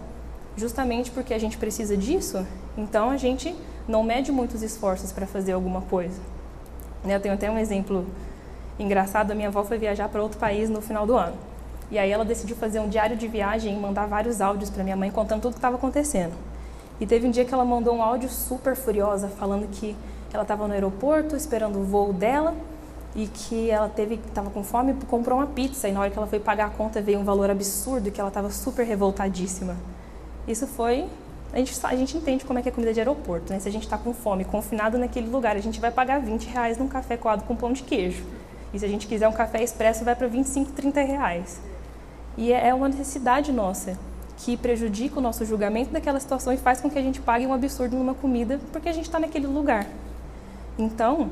justamente 0.57 1.11
porque 1.11 1.33
a 1.33 1.39
gente 1.39 1.57
precisa 1.57 1.97
disso, 1.97 2.47
então 2.77 3.11
a 3.11 3.17
gente 3.17 3.55
não 3.89 4.03
mede 4.03 4.33
muitos 4.33 4.63
esforços 4.63 5.13
para 5.13 5.27
fazer 5.27 5.53
alguma 5.53 5.83
coisa. 5.83 6.21
Eu 7.05 7.21
tenho 7.21 7.35
até 7.35 7.51
um 7.51 7.59
exemplo 7.59 8.07
engraçado: 8.79 9.31
a 9.31 9.35
minha 9.35 9.49
avó 9.49 9.63
foi 9.63 9.79
viajar 9.79 10.09
para 10.09 10.23
outro 10.23 10.39
país 10.39 10.69
no 10.69 10.81
final 10.81 11.07
do 11.07 11.17
ano. 11.17 11.37
E 11.91 11.99
aí 11.99 12.11
ela 12.11 12.25
decidiu 12.25 12.57
fazer 12.57 12.81
um 12.81 12.89
diário 12.89 13.17
de 13.17 13.29
viagem 13.29 13.77
e 13.77 13.79
mandar 13.79 14.07
vários 14.07 14.41
áudios 14.41 14.71
para 14.71 14.83
minha 14.83 14.97
mãe 14.97 15.11
contando 15.11 15.43
tudo 15.43 15.51
o 15.51 15.55
que 15.55 15.59
estava 15.59 15.77
acontecendo. 15.77 16.33
E 17.01 17.07
teve 17.07 17.27
um 17.27 17.31
dia 17.31 17.45
que 17.45 17.53
ela 17.53 17.65
mandou 17.65 17.95
um 17.95 18.03
áudio 18.03 18.29
super 18.29 18.77
furiosa 18.77 19.29
falando 19.29 19.69
que 19.69 19.97
ela 20.33 20.43
estava 20.43 20.67
no 20.67 20.75
aeroporto 20.75 21.37
esperando 21.37 21.79
o 21.79 21.85
voo 21.85 22.13
dela 22.13 22.55
e 23.15 23.29
que 23.29 23.71
ela 23.71 23.89
teve 23.89 24.15
estava 24.15 24.51
com 24.51 24.65
fome 24.65 24.93
e 24.93 25.07
comprou 25.07 25.39
uma 25.39 25.47
pizza 25.47 25.89
e 25.89 25.93
na 25.93 26.01
hora 26.01 26.11
que 26.11 26.19
ela 26.19 26.27
foi 26.27 26.41
pagar 26.41 26.67
a 26.67 26.71
conta 26.71 27.01
veio 27.01 27.21
um 27.21 27.25
valor 27.25 27.51
absurdo 27.51 28.09
e 28.09 28.11
que 28.11 28.21
ela 28.21 28.29
estava 28.29 28.51
super 28.51 28.85
revoltadíssima. 28.85 29.77
Isso 30.47 30.67
foi 30.67 31.09
a 31.53 31.59
gente, 31.59 31.73
a 31.85 31.95
gente 31.95 32.17
entende 32.17 32.45
como 32.45 32.59
é 32.59 32.63
que 32.63 32.69
é 32.69 32.73
comida 32.73 32.93
de 32.93 32.99
aeroporto, 32.99 33.53
né? 33.53 33.61
Se 33.61 33.69
a 33.69 33.73
gente 33.73 33.85
está 33.85 33.97
com 33.97 34.13
fome, 34.13 34.45
confinado 34.45 34.99
naquele 34.99 35.29
lugar, 35.29 35.55
a 35.55 35.61
gente 35.61 35.81
vai 35.81 35.93
pagar 35.93 36.21
20 36.21 36.49
reais 36.49 36.77
num 36.77 36.89
café 36.89 37.17
coado 37.17 37.45
com 37.45 37.55
pão 37.55 37.73
de 37.73 37.85
queijo. 37.85 38.25
E 38.73 38.79
se 38.79 38.85
a 38.85 38.89
gente 38.89 39.07
quiser 39.07 39.29
um 39.29 39.33
café 39.33 39.63
expresso, 39.63 40.05
vai 40.05 40.17
para 40.17 40.27
25, 40.27 40.73
30 40.73 41.01
reais. 41.03 41.61
E 42.37 42.53
é, 42.53 42.69
é 42.69 42.75
uma 42.75 42.89
necessidade 42.89 43.53
nossa 43.53 43.99
que 44.37 44.57
prejudica 44.57 45.19
o 45.19 45.23
nosso 45.23 45.45
julgamento 45.45 45.91
daquela 45.91 46.19
situação 46.19 46.53
e 46.53 46.57
faz 46.57 46.81
com 46.81 46.91
que 46.91 46.99
a 46.99 47.03
gente 47.03 47.21
pague 47.21 47.47
um 47.47 47.53
absurdo 47.53 47.97
numa 47.97 48.15
comida 48.15 48.61
porque 48.73 48.89
a 48.89 48.93
gente 48.93 49.05
está 49.05 49.19
naquele 49.19 49.47
lugar. 49.47 49.87
Então, 50.79 51.31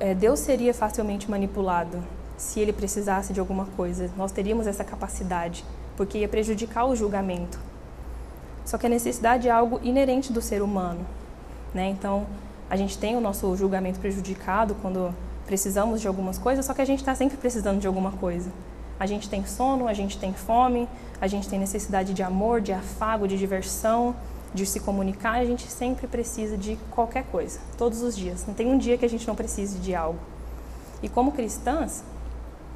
é, 0.00 0.14
Deus 0.14 0.40
seria 0.40 0.74
facilmente 0.74 1.30
manipulado 1.30 2.02
se 2.36 2.60
ele 2.60 2.72
precisasse 2.72 3.32
de 3.32 3.40
alguma 3.40 3.66
coisa. 3.76 4.10
Nós 4.16 4.32
teríamos 4.32 4.66
essa 4.66 4.84
capacidade, 4.84 5.64
porque 5.96 6.18
ia 6.18 6.28
prejudicar 6.28 6.86
o 6.86 6.96
julgamento. 6.96 7.58
Só 8.64 8.76
que 8.76 8.86
a 8.86 8.88
necessidade 8.88 9.48
é 9.48 9.50
algo 9.50 9.80
inerente 9.82 10.32
do 10.32 10.42
ser 10.42 10.60
humano. 10.60 11.06
Né? 11.72 11.88
Então, 11.88 12.26
a 12.68 12.76
gente 12.76 12.98
tem 12.98 13.16
o 13.16 13.20
nosso 13.20 13.56
julgamento 13.56 13.98
prejudicado 13.98 14.74
quando 14.82 15.14
precisamos 15.46 16.00
de 16.00 16.08
algumas 16.08 16.36
coisas, 16.36 16.66
só 16.66 16.74
que 16.74 16.82
a 16.82 16.84
gente 16.84 16.98
está 16.98 17.14
sempre 17.14 17.36
precisando 17.36 17.80
de 17.80 17.86
alguma 17.86 18.12
coisa. 18.12 18.50
A 18.98 19.06
gente 19.06 19.28
tem 19.28 19.44
sono, 19.46 19.86
a 19.86 19.94
gente 19.94 20.18
tem 20.18 20.32
fome, 20.32 20.88
a 21.20 21.26
gente 21.26 21.48
tem 21.48 21.58
necessidade 21.58 22.12
de 22.12 22.22
amor, 22.22 22.60
de 22.60 22.72
afago, 22.72 23.28
de 23.28 23.38
diversão, 23.38 24.14
de 24.52 24.66
se 24.66 24.80
comunicar. 24.80 25.34
A 25.34 25.44
gente 25.44 25.70
sempre 25.70 26.06
precisa 26.06 26.56
de 26.56 26.76
qualquer 26.90 27.24
coisa, 27.24 27.60
todos 27.76 28.02
os 28.02 28.16
dias. 28.16 28.44
Não 28.46 28.54
tem 28.54 28.68
um 28.68 28.78
dia 28.78 28.98
que 28.98 29.04
a 29.04 29.08
gente 29.08 29.26
não 29.26 29.34
precise 29.34 29.78
de 29.78 29.94
algo. 29.94 30.18
E 31.02 31.08
como 31.08 31.32
cristãs, 31.32 32.02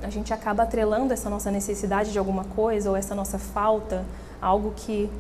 a 0.03 0.11
gente 0.11 0.33
acaba 0.33 0.63
atrelando 0.65 1.13
essa 1.13 1.29
nossa 1.31 1.51
necessidade 1.51 2.13
de 2.13 2.19
alguma 2.19 2.45
coisa 2.45 2.91
ou 2.91 2.97
essa 2.97 3.15
nossa 3.15 3.39
falta, 3.39 4.05
algo 4.41 4.73
que, 4.77 5.11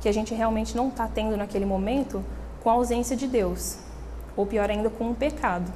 que 0.00 0.08
a 0.08 0.12
gente 0.12 0.34
realmente 0.34 0.76
não 0.76 0.88
está 0.88 1.06
tendo 1.06 1.36
naquele 1.36 1.64
momento, 1.64 2.24
com 2.62 2.70
a 2.70 2.74
ausência 2.74 3.16
de 3.16 3.26
Deus. 3.26 3.78
Ou 4.36 4.46
pior 4.46 4.70
ainda, 4.70 4.88
com 4.88 5.04
um 5.10 5.14
pecado. 5.14 5.70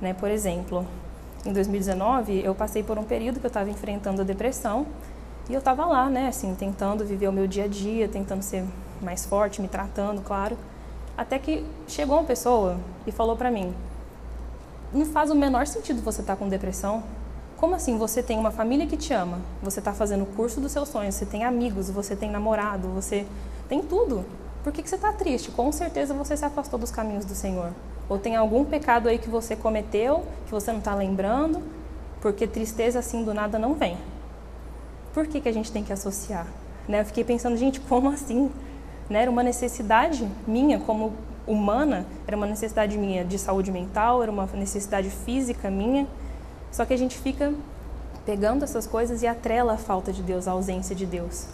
Né? 0.00 0.14
Por 0.14 0.30
exemplo, 0.30 0.86
em 1.44 1.52
2019, 1.52 2.42
eu 2.44 2.54
passei 2.54 2.82
por 2.82 2.98
um 2.98 3.04
período 3.04 3.40
que 3.40 3.46
eu 3.46 3.48
estava 3.48 3.70
enfrentando 3.70 4.20
a 4.20 4.24
depressão 4.24 4.86
e 5.48 5.54
eu 5.54 5.58
estava 5.58 5.86
lá, 5.86 6.08
né, 6.08 6.28
assim, 6.28 6.54
tentando 6.54 7.04
viver 7.04 7.28
o 7.28 7.32
meu 7.32 7.46
dia 7.46 7.64
a 7.64 7.68
dia, 7.68 8.06
tentando 8.08 8.42
ser 8.42 8.64
mais 9.00 9.24
forte, 9.24 9.62
me 9.62 9.68
tratando, 9.68 10.20
claro. 10.20 10.56
Até 11.16 11.38
que 11.38 11.64
chegou 11.88 12.16
uma 12.16 12.24
pessoa 12.24 12.76
e 13.06 13.12
falou 13.12 13.36
para 13.36 13.50
mim: 13.50 13.74
Não 14.92 15.06
faz 15.06 15.30
o 15.30 15.34
menor 15.34 15.66
sentido 15.66 16.02
você 16.02 16.20
estar 16.20 16.34
tá 16.34 16.38
com 16.38 16.48
depressão. 16.48 17.02
Como 17.56 17.74
assim? 17.74 17.98
Você 17.98 18.22
tem 18.22 18.38
uma 18.38 18.50
família 18.50 18.86
que 18.86 18.96
te 18.96 19.12
ama, 19.12 19.38
você 19.62 19.80
está 19.80 19.92
fazendo 19.92 20.22
o 20.22 20.26
curso 20.26 20.60
dos 20.60 20.72
seus 20.72 20.88
sonhos, 20.88 21.14
você 21.14 21.26
tem 21.26 21.44
amigos, 21.44 21.90
você 21.90 22.16
tem 22.16 22.30
namorado, 22.30 22.88
você 22.88 23.26
tem 23.68 23.82
tudo. 23.82 24.24
Por 24.62 24.72
que, 24.72 24.82
que 24.82 24.88
você 24.88 24.96
está 24.96 25.12
triste? 25.12 25.50
Com 25.50 25.72
certeza 25.72 26.14
você 26.14 26.36
se 26.36 26.44
afastou 26.44 26.78
dos 26.78 26.90
caminhos 26.90 27.24
do 27.24 27.34
Senhor. 27.34 27.72
Ou 28.10 28.18
tem 28.18 28.34
algum 28.34 28.64
pecado 28.64 29.08
aí 29.08 29.18
que 29.18 29.30
você 29.30 29.54
cometeu, 29.54 30.24
que 30.44 30.50
você 30.50 30.72
não 30.72 30.80
está 30.80 30.92
lembrando, 30.96 31.62
porque 32.20 32.44
tristeza 32.44 32.98
assim 32.98 33.22
do 33.22 33.32
nada 33.32 33.56
não 33.56 33.74
vem. 33.74 33.96
Por 35.14 35.28
que, 35.28 35.40
que 35.40 35.48
a 35.48 35.52
gente 35.52 35.70
tem 35.70 35.84
que 35.84 35.92
associar? 35.92 36.44
Né? 36.88 37.02
Eu 37.02 37.04
fiquei 37.04 37.22
pensando, 37.22 37.56
gente, 37.56 37.78
como 37.78 38.08
assim? 38.10 38.50
Né? 39.08 39.22
Era 39.22 39.30
uma 39.30 39.44
necessidade 39.44 40.28
minha 40.44 40.80
como 40.80 41.12
humana, 41.46 42.04
era 42.26 42.36
uma 42.36 42.46
necessidade 42.46 42.98
minha 42.98 43.24
de 43.24 43.38
saúde 43.38 43.70
mental, 43.70 44.24
era 44.24 44.32
uma 44.32 44.46
necessidade 44.54 45.08
física 45.08 45.70
minha. 45.70 46.04
Só 46.72 46.84
que 46.84 46.92
a 46.92 46.98
gente 46.98 47.16
fica 47.16 47.54
pegando 48.26 48.64
essas 48.64 48.88
coisas 48.88 49.22
e 49.22 49.26
atrela 49.28 49.74
a 49.74 49.78
falta 49.78 50.12
de 50.12 50.20
Deus, 50.20 50.48
a 50.48 50.50
ausência 50.50 50.96
de 50.96 51.06
Deus. 51.06 51.46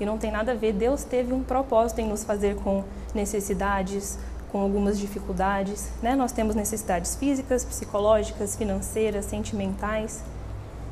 E 0.00 0.04
não 0.04 0.18
tem 0.18 0.32
nada 0.32 0.50
a 0.50 0.54
ver, 0.56 0.72
Deus 0.72 1.04
teve 1.04 1.32
um 1.32 1.44
propósito 1.44 2.00
em 2.00 2.08
nos 2.08 2.24
fazer 2.24 2.56
com 2.56 2.82
necessidades, 3.14 4.18
com 4.52 4.60
algumas 4.60 4.98
dificuldades, 4.98 5.88
né? 6.02 6.14
Nós 6.14 6.30
temos 6.30 6.54
necessidades 6.54 7.16
físicas, 7.16 7.64
psicológicas, 7.64 8.54
financeiras, 8.54 9.24
sentimentais. 9.24 10.22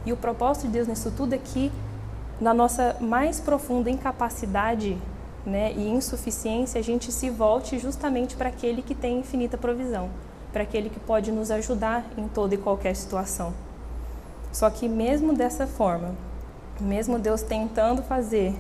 E 0.07 0.13
o 0.13 0.17
propósito 0.17 0.67
de 0.67 0.73
Deus 0.73 0.89
nisso 0.89 1.13
tudo 1.15 1.35
é 1.35 1.39
que 1.39 1.71
na 2.41 2.55
nossa 2.55 2.97
mais 3.01 3.39
profunda 3.39 3.91
incapacidade 3.91 4.97
né, 5.45 5.73
e 5.73 5.89
insuficiência, 5.89 6.79
a 6.79 6.83
gente 6.83 7.13
se 7.13 7.31
volte 7.31 7.79
justamente 7.79 8.37
para 8.37 8.49
aquele 8.49 8.83
que 8.83 8.95
tem 8.95 9.21
infinita 9.21 9.57
provisão, 9.57 10.11
para 10.53 10.63
aquele 10.63 10.91
que 10.91 11.01
pode 11.01 11.31
nos 11.31 11.51
ajudar 11.51 12.05
em 12.17 12.29
toda 12.29 12.55
e 12.55 12.59
qualquer 12.59 12.95
situação. 12.95 13.53
Só 14.53 14.69
que 14.69 14.89
mesmo 14.89 15.35
dessa 15.35 15.67
forma, 15.67 16.15
mesmo 16.81 17.19
Deus 17.19 17.43
tentando 17.43 18.03
fazer 18.03 18.55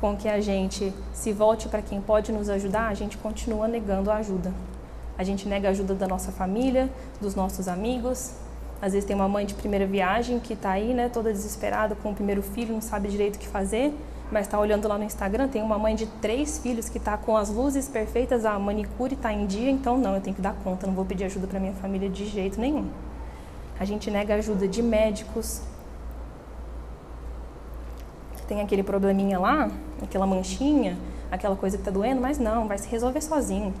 com 0.00 0.16
que 0.16 0.28
a 0.28 0.40
gente 0.40 0.92
se 1.12 1.32
volte 1.32 1.68
para 1.68 1.82
quem 1.82 2.00
pode 2.00 2.32
nos 2.32 2.48
ajudar, 2.48 2.88
a 2.88 2.94
gente 2.94 3.18
continua 3.18 3.68
negando 3.68 4.10
a 4.10 4.16
ajuda. 4.16 4.52
A 5.18 5.22
gente 5.22 5.46
nega 5.46 5.68
a 5.68 5.70
ajuda 5.70 5.94
da 5.94 6.08
nossa 6.08 6.32
família, 6.32 6.88
dos 7.20 7.34
nossos 7.34 7.68
amigos. 7.68 8.32
Às 8.80 8.94
vezes 8.94 9.06
tem 9.06 9.14
uma 9.14 9.28
mãe 9.28 9.44
de 9.44 9.52
primeira 9.52 9.86
viagem 9.86 10.40
que 10.40 10.54
está 10.54 10.70
aí, 10.70 10.94
né, 10.94 11.10
toda 11.10 11.30
desesperada 11.30 11.94
com 11.94 12.12
o 12.12 12.14
primeiro 12.14 12.42
filho, 12.42 12.72
não 12.72 12.80
sabe 12.80 13.08
direito 13.08 13.36
o 13.36 13.38
que 13.38 13.46
fazer, 13.46 13.92
mas 14.32 14.46
está 14.46 14.58
olhando 14.58 14.88
lá 14.88 14.96
no 14.96 15.04
Instagram, 15.04 15.48
tem 15.48 15.60
uma 15.60 15.78
mãe 15.78 15.94
de 15.94 16.06
três 16.06 16.58
filhos 16.58 16.88
que 16.88 16.96
está 16.96 17.18
com 17.18 17.36
as 17.36 17.50
luzes 17.50 17.86
perfeitas, 17.88 18.46
a 18.46 18.58
manicure 18.58 19.14
está 19.14 19.30
em 19.30 19.46
dia, 19.46 19.70
então 19.70 19.98
não, 19.98 20.14
eu 20.14 20.22
tenho 20.22 20.34
que 20.34 20.40
dar 20.40 20.54
conta, 20.64 20.86
não 20.86 20.94
vou 20.94 21.04
pedir 21.04 21.24
ajuda 21.24 21.46
para 21.46 21.60
minha 21.60 21.74
família 21.74 22.08
de 22.08 22.24
jeito 22.24 22.58
nenhum. 22.58 22.88
A 23.78 23.84
gente 23.84 24.10
nega 24.10 24.36
ajuda 24.36 24.66
de 24.66 24.82
médicos, 24.82 25.60
tem 28.50 28.60
aquele 28.60 28.82
probleminha 28.82 29.38
lá, 29.38 29.70
aquela 30.02 30.26
manchinha, 30.26 30.98
aquela 31.30 31.54
coisa 31.54 31.76
que 31.76 31.82
está 31.82 31.90
doendo, 31.92 32.20
mas 32.20 32.36
não, 32.36 32.66
vai 32.66 32.76
se 32.78 32.88
resolver 32.88 33.20
sozinho. 33.20 33.72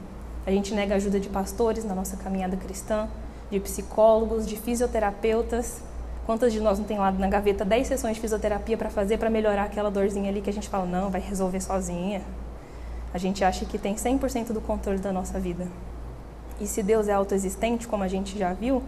A 0.46 0.50
gente 0.52 0.72
nega 0.72 0.94
ajuda 0.94 1.18
de 1.18 1.28
pastores 1.28 1.84
na 1.84 1.92
nossa 1.92 2.16
caminhada 2.16 2.56
cristã, 2.56 3.08
de 3.50 3.58
psicólogos, 3.58 4.46
de 4.46 4.56
fisioterapeutas. 4.56 5.82
Quantas 6.24 6.52
de 6.52 6.60
nós 6.60 6.78
não 6.78 6.86
tem 6.86 6.98
lá 6.98 7.10
na 7.10 7.26
gaveta 7.26 7.64
10 7.64 7.88
sessões 7.88 8.14
de 8.14 8.20
fisioterapia 8.20 8.78
para 8.78 8.88
fazer 8.88 9.18
para 9.18 9.28
melhorar 9.28 9.64
aquela 9.64 9.90
dorzinha 9.90 10.30
ali 10.30 10.40
que 10.40 10.50
a 10.50 10.52
gente 10.52 10.68
fala, 10.68 10.86
não, 10.86 11.10
vai 11.10 11.20
resolver 11.20 11.60
sozinha. 11.60 12.22
A 13.12 13.18
gente 13.18 13.42
acha 13.42 13.64
que 13.64 13.76
tem 13.76 13.96
100% 13.96 14.52
do 14.52 14.60
controle 14.60 15.00
da 15.00 15.12
nossa 15.12 15.40
vida. 15.40 15.66
E 16.60 16.66
se 16.68 16.80
Deus 16.80 17.08
é 17.08 17.12
autoexistente, 17.12 17.88
como 17.88 18.04
a 18.04 18.08
gente 18.08 18.38
já 18.38 18.52
viu 18.52 18.84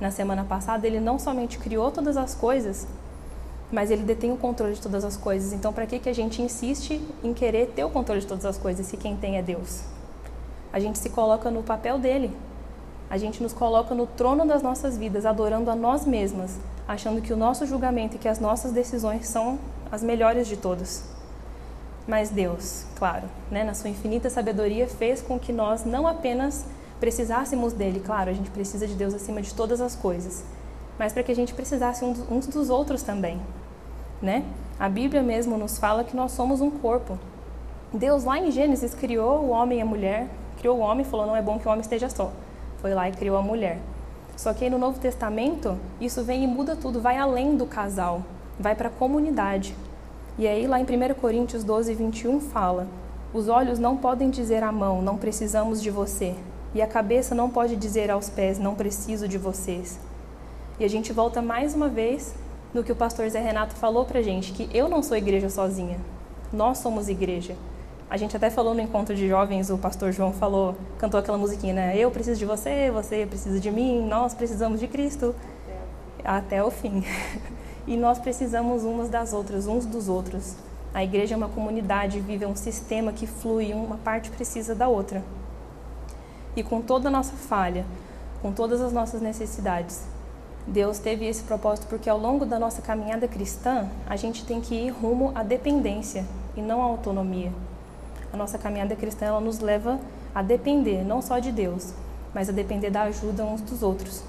na 0.00 0.12
semana 0.12 0.44
passada, 0.44 0.86
ele 0.86 1.00
não 1.00 1.18
somente 1.18 1.58
criou 1.58 1.90
todas 1.90 2.16
as 2.16 2.32
coisas, 2.32 2.86
mas 3.70 3.90
ele 3.90 4.02
detém 4.02 4.32
o 4.32 4.36
controle 4.36 4.74
de 4.74 4.80
todas 4.80 5.04
as 5.04 5.16
coisas. 5.16 5.52
Então, 5.52 5.72
para 5.72 5.86
que, 5.86 5.98
que 5.98 6.08
a 6.08 6.14
gente 6.14 6.40
insiste 6.40 7.00
em 7.22 7.34
querer 7.34 7.72
ter 7.74 7.84
o 7.84 7.90
controle 7.90 8.20
de 8.20 8.26
todas 8.26 8.44
as 8.44 8.56
coisas 8.56 8.86
se 8.86 8.96
quem 8.96 9.16
tem 9.16 9.36
é 9.36 9.42
Deus? 9.42 9.82
A 10.72 10.78
gente 10.78 10.98
se 10.98 11.10
coloca 11.10 11.50
no 11.50 11.62
papel 11.62 11.98
dele. 11.98 12.36
A 13.08 13.16
gente 13.16 13.42
nos 13.42 13.52
coloca 13.52 13.94
no 13.94 14.06
trono 14.06 14.46
das 14.46 14.62
nossas 14.62 14.98
vidas, 14.98 15.24
adorando 15.24 15.70
a 15.70 15.76
nós 15.76 16.04
mesmas, 16.04 16.58
achando 16.88 17.20
que 17.20 17.32
o 17.32 17.36
nosso 17.36 17.64
julgamento 17.66 18.16
e 18.16 18.18
que 18.18 18.28
as 18.28 18.40
nossas 18.40 18.72
decisões 18.72 19.28
são 19.28 19.58
as 19.90 20.02
melhores 20.02 20.48
de 20.48 20.56
todos. 20.56 21.02
Mas 22.06 22.30
Deus, 22.30 22.84
claro, 22.96 23.28
né, 23.50 23.64
na 23.64 23.74
sua 23.74 23.90
infinita 23.90 24.30
sabedoria, 24.30 24.86
fez 24.86 25.22
com 25.22 25.38
que 25.38 25.52
nós 25.52 25.84
não 25.84 26.06
apenas 26.06 26.64
precisássemos 27.00 27.72
dele, 27.72 28.00
claro, 28.04 28.30
a 28.30 28.32
gente 28.32 28.50
precisa 28.50 28.86
de 28.86 28.94
Deus 28.94 29.12
acima 29.12 29.42
de 29.42 29.52
todas 29.54 29.80
as 29.80 29.94
coisas, 29.94 30.44
mas 30.98 31.12
para 31.12 31.22
que 31.22 31.32
a 31.32 31.34
gente 31.34 31.54
precisasse 31.54 32.04
uns 32.04 32.46
dos 32.46 32.70
outros 32.70 33.02
também, 33.02 33.40
né? 34.20 34.44
A 34.78 34.88
Bíblia 34.88 35.22
mesmo 35.22 35.56
nos 35.56 35.78
fala 35.78 36.04
que 36.04 36.14
nós 36.14 36.32
somos 36.32 36.60
um 36.60 36.70
corpo. 36.70 37.18
Deus 37.92 38.24
lá 38.24 38.38
em 38.38 38.50
Gênesis 38.50 38.94
criou 38.94 39.40
o 39.40 39.48
homem 39.48 39.78
e 39.78 39.82
a 39.82 39.86
mulher, 39.86 40.28
criou 40.58 40.78
o 40.78 40.80
homem 40.80 41.04
e 41.04 41.08
falou 41.08 41.26
não 41.26 41.36
é 41.36 41.40
bom 41.40 41.58
que 41.58 41.66
o 41.66 41.70
homem 41.70 41.80
esteja 41.80 42.08
só. 42.10 42.30
Foi 42.78 42.92
lá 42.92 43.08
e 43.08 43.12
criou 43.12 43.36
a 43.36 43.42
mulher. 43.42 43.78
Só 44.36 44.52
que 44.52 44.64
aí 44.64 44.70
no 44.70 44.78
Novo 44.78 45.00
Testamento, 45.00 45.78
isso 45.98 46.22
vem 46.22 46.44
e 46.44 46.46
muda 46.46 46.76
tudo, 46.76 47.00
vai 47.00 47.16
além 47.16 47.56
do 47.56 47.64
casal, 47.64 48.22
vai 48.60 48.74
para 48.74 48.88
a 48.88 48.92
comunidade. 48.92 49.74
E 50.38 50.46
aí 50.46 50.66
lá 50.66 50.78
em 50.78 50.84
1 50.84 51.14
Coríntios 51.14 51.64
12, 51.64 51.94
21 51.94 52.40
fala: 52.40 52.86
Os 53.32 53.48
olhos 53.48 53.78
não 53.78 53.96
podem 53.96 54.28
dizer 54.28 54.62
à 54.62 54.70
mão, 54.70 55.00
não 55.00 55.16
precisamos 55.16 55.82
de 55.82 55.90
você. 55.90 56.34
E 56.74 56.82
a 56.82 56.86
cabeça 56.86 57.34
não 57.34 57.48
pode 57.48 57.76
dizer 57.76 58.10
aos 58.10 58.28
pés, 58.28 58.58
não 58.58 58.74
preciso 58.74 59.26
de 59.26 59.38
vocês. 59.38 59.98
E 60.78 60.84
a 60.84 60.88
gente 60.88 61.10
volta 61.10 61.40
mais 61.40 61.74
uma 61.74 61.88
vez 61.88 62.34
no 62.74 62.84
que 62.84 62.92
o 62.92 62.96
pastor 62.96 63.26
Zé 63.30 63.40
Renato 63.40 63.74
falou 63.76 64.04
pra 64.04 64.20
gente, 64.20 64.52
que 64.52 64.68
eu 64.76 64.90
não 64.90 65.02
sou 65.02 65.16
igreja 65.16 65.48
sozinha. 65.48 65.98
Nós 66.52 66.78
somos 66.78 67.08
igreja. 67.08 67.56
A 68.10 68.18
gente 68.18 68.36
até 68.36 68.50
falou 68.50 68.74
no 68.74 68.82
encontro 68.82 69.16
de 69.16 69.26
jovens, 69.26 69.70
o 69.70 69.78
pastor 69.78 70.12
João 70.12 70.34
falou, 70.34 70.76
cantou 70.98 71.18
aquela 71.18 71.38
musiquinha, 71.38 71.72
né? 71.72 71.96
Eu 71.96 72.10
preciso 72.10 72.38
de 72.38 72.44
você, 72.44 72.90
você 72.90 73.24
precisa 73.24 73.58
de 73.58 73.70
mim, 73.70 74.06
nós 74.06 74.34
precisamos 74.34 74.78
de 74.78 74.86
Cristo. 74.86 75.34
Até 76.22 76.62
o 76.62 76.70
fim. 76.70 77.02
E 77.88 77.96
nós 77.96 78.18
precisamos 78.18 78.82
umas 78.82 79.08
das 79.08 79.32
outras, 79.32 79.68
uns 79.68 79.86
dos 79.86 80.08
outros. 80.08 80.56
A 80.92 81.04
igreja 81.04 81.34
é 81.34 81.36
uma 81.36 81.48
comunidade, 81.48 82.18
vive 82.18 82.44
um 82.44 82.56
sistema 82.56 83.12
que 83.12 83.28
flui, 83.28 83.72
uma 83.72 83.96
parte 83.98 84.28
precisa 84.28 84.74
da 84.74 84.88
outra. 84.88 85.22
E 86.56 86.64
com 86.64 86.82
toda 86.82 87.06
a 87.06 87.12
nossa 87.12 87.34
falha, 87.36 87.86
com 88.42 88.50
todas 88.50 88.80
as 88.80 88.92
nossas 88.92 89.20
necessidades, 89.20 90.02
Deus 90.66 90.98
teve 90.98 91.24
esse 91.26 91.44
propósito 91.44 91.86
porque 91.86 92.10
ao 92.10 92.18
longo 92.18 92.44
da 92.44 92.58
nossa 92.58 92.82
caminhada 92.82 93.28
cristã, 93.28 93.88
a 94.06 94.16
gente 94.16 94.44
tem 94.44 94.60
que 94.60 94.74
ir 94.74 94.90
rumo 94.90 95.30
à 95.34 95.42
dependência 95.44 96.24
e 96.56 96.60
não 96.60 96.82
à 96.82 96.84
autonomia. 96.86 97.52
A 98.32 98.36
nossa 98.36 98.58
caminhada 98.58 98.96
cristã 98.96 99.26
ela 99.26 99.40
nos 99.40 99.60
leva 99.60 100.00
a 100.34 100.42
depender 100.42 101.04
não 101.04 101.22
só 101.22 101.38
de 101.38 101.52
Deus, 101.52 101.94
mas 102.34 102.48
a 102.48 102.52
depender 102.52 102.90
da 102.90 103.02
ajuda 103.02 103.44
uns 103.44 103.60
dos 103.60 103.82
outros. 103.82 104.24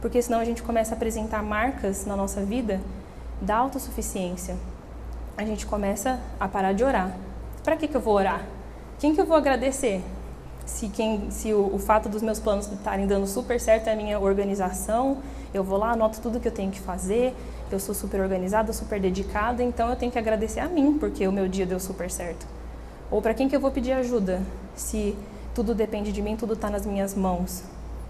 Porque 0.00 0.22
senão 0.22 0.40
a 0.40 0.44
gente 0.44 0.62
começa 0.62 0.94
a 0.94 0.96
apresentar 0.96 1.42
marcas 1.42 2.06
na 2.06 2.16
nossa 2.16 2.42
vida 2.42 2.80
da 3.40 3.56
autossuficiência. 3.56 4.56
A 5.36 5.44
gente 5.44 5.66
começa 5.66 6.18
a 6.40 6.48
parar 6.48 6.72
de 6.72 6.82
orar. 6.82 7.14
Para 7.62 7.76
que, 7.76 7.86
que 7.86 7.96
eu 7.96 8.00
vou 8.00 8.14
orar? 8.14 8.42
Quem 8.98 9.14
que 9.14 9.20
eu 9.20 9.26
vou 9.26 9.36
agradecer? 9.36 10.02
Se, 10.68 10.86
quem, 10.90 11.30
se 11.30 11.52
o, 11.52 11.74
o 11.74 11.78
fato 11.78 12.10
dos 12.10 12.20
meus 12.20 12.38
planos 12.38 12.70
estarem 12.70 13.06
dando 13.06 13.26
super 13.26 13.58
certo 13.58 13.88
é 13.88 13.94
a 13.94 13.96
minha 13.96 14.20
organização, 14.20 15.16
eu 15.52 15.64
vou 15.64 15.78
lá, 15.78 15.92
anoto 15.92 16.20
tudo 16.20 16.38
que 16.38 16.46
eu 16.46 16.52
tenho 16.52 16.70
que 16.70 16.78
fazer, 16.78 17.34
eu 17.72 17.80
sou 17.80 17.94
super 17.94 18.20
organizada, 18.20 18.70
super 18.72 19.00
dedicada, 19.00 19.62
então 19.62 19.88
eu 19.88 19.96
tenho 19.96 20.12
que 20.12 20.18
agradecer 20.18 20.60
a 20.60 20.68
mim, 20.68 20.98
porque 20.98 21.26
o 21.26 21.32
meu 21.32 21.48
dia 21.48 21.64
deu 21.64 21.80
super 21.80 22.10
certo. 22.10 22.46
Ou 23.10 23.22
para 23.22 23.32
quem 23.32 23.48
que 23.48 23.56
eu 23.56 23.60
vou 23.60 23.70
pedir 23.70 23.92
ajuda, 23.92 24.42
se 24.76 25.16
tudo 25.54 25.74
depende 25.74 26.12
de 26.12 26.20
mim, 26.20 26.36
tudo 26.36 26.52
está 26.52 26.68
nas 26.68 26.84
minhas 26.84 27.14
mãos. 27.14 27.64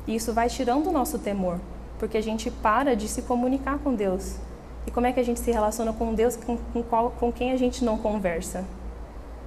E 0.05 0.16
isso 0.16 0.33
vai 0.33 0.49
tirando 0.49 0.88
o 0.88 0.92
nosso 0.92 1.16
temor, 1.16 1.61
porque 1.97 2.18
a 2.18 2.23
gente 2.23 2.51
para 2.51 2.97
de 2.97 3.07
se 3.07 3.23
comunicar 3.23 3.79
com 3.79 3.94
Deus. 3.94 4.35
E 4.85 4.90
como 4.90 5.07
é 5.07 5.12
que 5.12 5.21
a 5.21 5.25
gente 5.25 5.38
se 5.38 5.53
relaciona 5.53 5.92
com 5.92 6.12
Deus 6.12 6.35
com, 6.35 6.57
com, 6.73 6.83
qual, 6.83 7.11
com 7.12 7.31
quem 7.31 7.53
a 7.53 7.57
gente 7.57 7.85
não 7.85 7.97
conversa? 7.97 8.64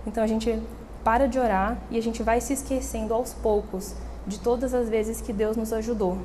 Então 0.07 0.23
a 0.23 0.27
gente 0.27 0.61
para 1.03 1.27
de 1.27 1.39
orar 1.39 1.77
e 1.89 1.97
a 1.97 2.01
gente 2.01 2.23
vai 2.23 2.39
se 2.41 2.53
esquecendo 2.53 3.13
aos 3.13 3.33
poucos 3.33 3.95
de 4.25 4.39
todas 4.39 4.73
as 4.73 4.87
vezes 4.89 5.21
que 5.21 5.33
Deus 5.33 5.57
nos 5.57 5.73
ajudou, 5.73 6.17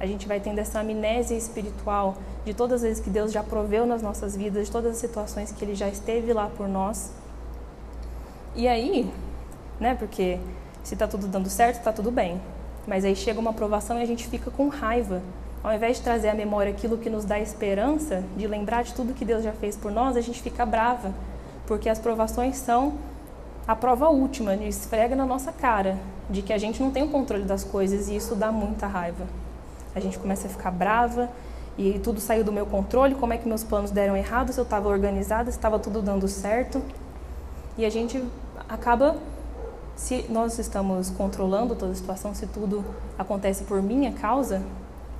a 0.00 0.06
gente 0.06 0.28
vai 0.28 0.38
tendo 0.38 0.58
essa 0.60 0.80
amnésia 0.80 1.36
espiritual 1.36 2.16
de 2.44 2.54
todas 2.54 2.82
as 2.82 2.88
vezes 2.88 3.02
que 3.02 3.10
Deus 3.10 3.32
já 3.32 3.42
proveu 3.42 3.84
nas 3.84 4.00
nossas 4.00 4.36
vidas, 4.36 4.66
de 4.66 4.72
todas 4.72 4.92
as 4.92 4.98
situações 4.98 5.50
que 5.50 5.64
Ele 5.64 5.74
já 5.74 5.88
esteve 5.88 6.32
lá 6.32 6.48
por 6.56 6.68
nós. 6.68 7.10
E 8.54 8.68
aí, 8.68 9.12
né, 9.80 9.96
porque 9.96 10.38
se 10.84 10.94
está 10.94 11.08
tudo 11.08 11.26
dando 11.26 11.50
certo, 11.50 11.78
está 11.78 11.92
tudo 11.92 12.12
bem. 12.12 12.40
Mas 12.86 13.04
aí 13.04 13.14
chega 13.16 13.40
uma 13.40 13.50
aprovação 13.50 13.98
e 13.98 14.02
a 14.02 14.06
gente 14.06 14.26
fica 14.28 14.50
com 14.50 14.68
raiva. 14.68 15.20
Ao 15.62 15.74
invés 15.74 15.96
de 15.96 16.04
trazer 16.04 16.28
à 16.28 16.34
memória 16.34 16.70
aquilo 16.70 16.96
que 16.96 17.10
nos 17.10 17.24
dá 17.24 17.38
esperança, 17.40 18.22
de 18.36 18.46
lembrar 18.46 18.84
de 18.84 18.94
tudo 18.94 19.12
que 19.12 19.24
Deus 19.24 19.42
já 19.42 19.52
fez 19.52 19.76
por 19.76 19.90
nós, 19.90 20.16
a 20.16 20.20
gente 20.20 20.40
fica 20.40 20.64
brava. 20.64 21.12
Porque 21.66 21.88
as 21.88 21.98
provações 21.98 22.56
são 22.56 22.94
a 23.68 23.76
prova 23.76 24.08
última, 24.08 24.56
esfrega 24.56 25.14
na 25.14 25.24
nossa 25.24 25.52
cara 25.52 25.96
de 26.28 26.42
que 26.42 26.52
a 26.52 26.58
gente 26.58 26.82
não 26.82 26.90
tem 26.90 27.04
o 27.04 27.08
controle 27.08 27.44
das 27.44 27.62
coisas 27.62 28.08
e 28.08 28.16
isso 28.16 28.34
dá 28.34 28.50
muita 28.50 28.88
raiva 28.88 29.24
a 29.98 30.00
gente 30.00 30.18
começa 30.18 30.46
a 30.46 30.50
ficar 30.50 30.70
brava 30.70 31.28
e 31.76 31.98
tudo 31.98 32.20
saiu 32.20 32.42
do 32.42 32.52
meu 32.52 32.66
controle, 32.66 33.14
como 33.14 33.32
é 33.32 33.36
que 33.36 33.46
meus 33.46 33.62
planos 33.62 33.90
deram 33.90 34.16
errado, 34.16 34.52
se 34.52 34.58
eu 34.58 34.64
estava 34.64 34.88
organizada, 34.88 35.50
se 35.50 35.56
estava 35.56 35.78
tudo 35.78 36.02
dando 36.02 36.26
certo. 36.26 36.82
E 37.76 37.84
a 37.84 37.90
gente 37.90 38.22
acaba, 38.68 39.16
se 39.94 40.24
nós 40.28 40.58
estamos 40.58 41.10
controlando 41.10 41.76
toda 41.76 41.92
a 41.92 41.94
situação, 41.94 42.34
se 42.34 42.46
tudo 42.46 42.84
acontece 43.16 43.64
por 43.64 43.80
minha 43.80 44.12
causa, 44.12 44.62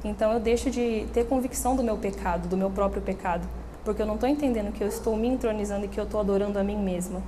então 0.03 0.33
eu 0.33 0.41
deixo 0.41 0.71
de 0.71 1.07
ter 1.13 1.27
convicção 1.27 1.77
do 1.77 1.85
meu 1.85 1.97
pecado, 1.97 2.49
do 2.49 2.57
meu 2.57 2.71
próprio 2.71 3.03
pecado, 3.03 3.47
porque 3.85 4.03
eu 4.03 4.07
não 4.07 4.15
estou 4.15 4.29
entendendo 4.29 4.73
que 4.73 4.83
eu 4.83 4.89
estou 4.89 5.17
me 5.17 5.29
entronizando 5.29 5.85
e 5.85 5.89
que 5.89 5.99
eu 5.99 6.05
estou 6.05 6.19
adorando 6.19 6.59
a 6.59 6.65
mim 6.65 6.77
mesma. 6.77 7.23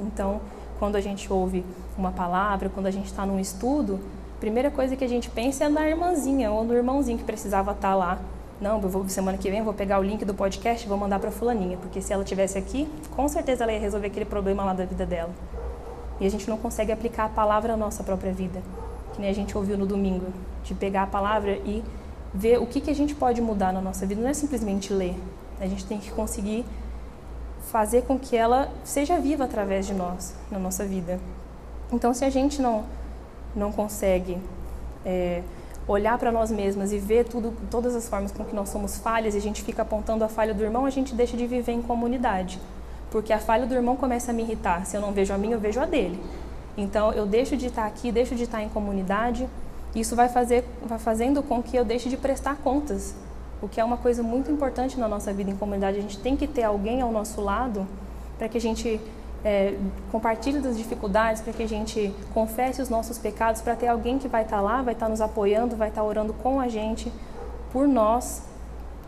Então, 0.00 0.40
quando 0.78 0.96
a 0.96 1.00
gente 1.00 1.32
ouve 1.32 1.64
uma 1.96 2.10
palavra, 2.10 2.68
quando 2.68 2.86
a 2.86 2.90
gente 2.90 3.06
está 3.06 3.24
num 3.24 3.38
estudo, 3.38 4.00
primeira 4.40 4.70
coisa 4.70 4.96
que 4.96 5.04
a 5.04 5.08
gente 5.08 5.30
pensa 5.30 5.64
é 5.64 5.68
na 5.68 5.88
irmãzinha 5.88 6.50
ou 6.50 6.64
no 6.64 6.74
irmãozinho 6.74 7.18
que 7.18 7.24
precisava 7.24 7.72
estar 7.72 7.90
tá 7.90 7.94
lá. 7.94 8.18
Não, 8.60 8.80
eu 8.80 8.88
vou 8.88 9.08
semana 9.08 9.36
que 9.36 9.50
vem 9.50 9.62
vou 9.62 9.74
pegar 9.74 9.98
o 9.98 10.02
link 10.02 10.24
do 10.24 10.32
podcast 10.32 10.84
e 10.84 10.88
vou 10.88 10.96
mandar 10.96 11.18
para 11.18 11.30
fulaninha, 11.30 11.76
porque 11.76 12.00
se 12.00 12.12
ela 12.12 12.24
tivesse 12.24 12.56
aqui, 12.56 12.88
com 13.14 13.26
certeza 13.28 13.64
ela 13.64 13.72
ia 13.72 13.80
resolver 13.80 14.06
aquele 14.06 14.24
problema 14.24 14.64
lá 14.64 14.72
da 14.72 14.84
vida 14.84 15.04
dela. 15.04 15.30
e 16.20 16.26
a 16.26 16.30
gente 16.30 16.48
não 16.48 16.56
consegue 16.56 16.92
aplicar 16.92 17.24
a 17.24 17.28
palavra 17.28 17.72
à 17.72 17.76
nossa 17.76 18.04
própria 18.04 18.32
vida, 18.32 18.62
que 19.12 19.20
nem 19.20 19.28
a 19.28 19.34
gente 19.34 19.56
ouviu 19.58 19.76
no 19.76 19.84
domingo, 19.84 20.26
de 20.62 20.72
pegar 20.72 21.02
a 21.02 21.06
palavra 21.06 21.52
e 21.64 21.82
ver 22.32 22.60
o 22.60 22.66
que, 22.66 22.80
que 22.80 22.90
a 22.90 22.94
gente 22.94 23.14
pode 23.14 23.40
mudar 23.40 23.72
na 23.72 23.80
nossa 23.80 24.06
vida. 24.06 24.20
Não 24.20 24.28
é 24.28 24.34
simplesmente 24.34 24.92
ler, 24.92 25.16
a 25.60 25.66
gente 25.66 25.84
tem 25.84 25.98
que 25.98 26.10
conseguir 26.12 26.64
fazer 27.74 28.02
com 28.02 28.16
que 28.16 28.36
ela 28.36 28.70
seja 28.84 29.18
viva 29.18 29.42
através 29.42 29.84
de 29.84 29.94
nós, 29.94 30.32
na 30.48 30.60
nossa 30.60 30.84
vida. 30.84 31.18
Então, 31.92 32.14
se 32.14 32.24
a 32.24 32.30
gente 32.30 32.62
não, 32.62 32.84
não 33.52 33.72
consegue 33.72 34.38
é, 35.04 35.42
olhar 35.88 36.16
para 36.16 36.30
nós 36.30 36.52
mesmas 36.52 36.92
e 36.92 36.98
ver 36.98 37.24
tudo, 37.24 37.52
todas 37.72 37.96
as 37.96 38.08
formas 38.08 38.30
com 38.30 38.44
que 38.44 38.54
nós 38.54 38.68
somos 38.68 38.96
falhas 38.98 39.34
e 39.34 39.38
a 39.38 39.40
gente 39.40 39.60
fica 39.60 39.82
apontando 39.82 40.22
a 40.22 40.28
falha 40.28 40.54
do 40.54 40.62
irmão, 40.62 40.86
a 40.86 40.90
gente 40.90 41.16
deixa 41.16 41.36
de 41.36 41.48
viver 41.48 41.72
em 41.72 41.82
comunidade. 41.82 42.60
Porque 43.10 43.32
a 43.32 43.40
falha 43.40 43.66
do 43.66 43.74
irmão 43.74 43.96
começa 43.96 44.30
a 44.30 44.34
me 44.34 44.44
irritar. 44.44 44.86
Se 44.86 44.96
eu 44.96 45.00
não 45.00 45.10
vejo 45.10 45.34
a 45.34 45.36
minha, 45.36 45.56
eu 45.56 45.60
vejo 45.60 45.80
a 45.80 45.84
dele. 45.84 46.22
Então 46.76 47.12
eu 47.12 47.26
deixo 47.26 47.56
de 47.56 47.66
estar 47.66 47.86
aqui, 47.86 48.12
deixo 48.12 48.36
de 48.36 48.44
estar 48.44 48.62
em 48.62 48.68
comunidade. 48.68 49.48
Isso 49.96 50.14
vai 50.14 50.28
fazer, 50.28 50.64
vai 50.86 51.00
fazendo 51.00 51.42
com 51.42 51.60
que 51.60 51.76
eu 51.76 51.84
deixe 51.84 52.08
de 52.08 52.16
prestar 52.16 52.54
contas, 52.58 53.16
o 53.64 53.68
que 53.68 53.80
é 53.80 53.84
uma 53.84 53.96
coisa 53.96 54.22
muito 54.22 54.50
importante 54.52 55.00
na 55.00 55.08
nossa 55.08 55.32
vida 55.32 55.50
em 55.50 55.56
comunidade. 55.56 55.96
A 55.96 56.02
gente 56.02 56.18
tem 56.18 56.36
que 56.36 56.46
ter 56.46 56.64
alguém 56.64 57.00
ao 57.00 57.10
nosso 57.10 57.40
lado 57.40 57.86
para 58.36 58.46
que 58.46 58.58
a 58.58 58.60
gente 58.60 59.00
é, 59.42 59.74
compartilhe 60.12 60.60
das 60.60 60.76
dificuldades, 60.76 61.40
para 61.40 61.52
que 61.52 61.62
a 61.62 61.68
gente 61.68 62.14
confesse 62.34 62.82
os 62.82 62.90
nossos 62.90 63.16
pecados, 63.16 63.62
para 63.62 63.74
ter 63.74 63.88
alguém 63.88 64.18
que 64.18 64.28
vai 64.28 64.42
estar 64.42 64.60
lá, 64.60 64.82
vai 64.82 64.92
estar 64.92 65.08
nos 65.08 65.22
apoiando, 65.22 65.76
vai 65.76 65.88
estar 65.88 66.04
orando 66.04 66.34
com 66.34 66.60
a 66.60 66.68
gente, 66.68 67.10
por 67.72 67.88
nós. 67.88 68.42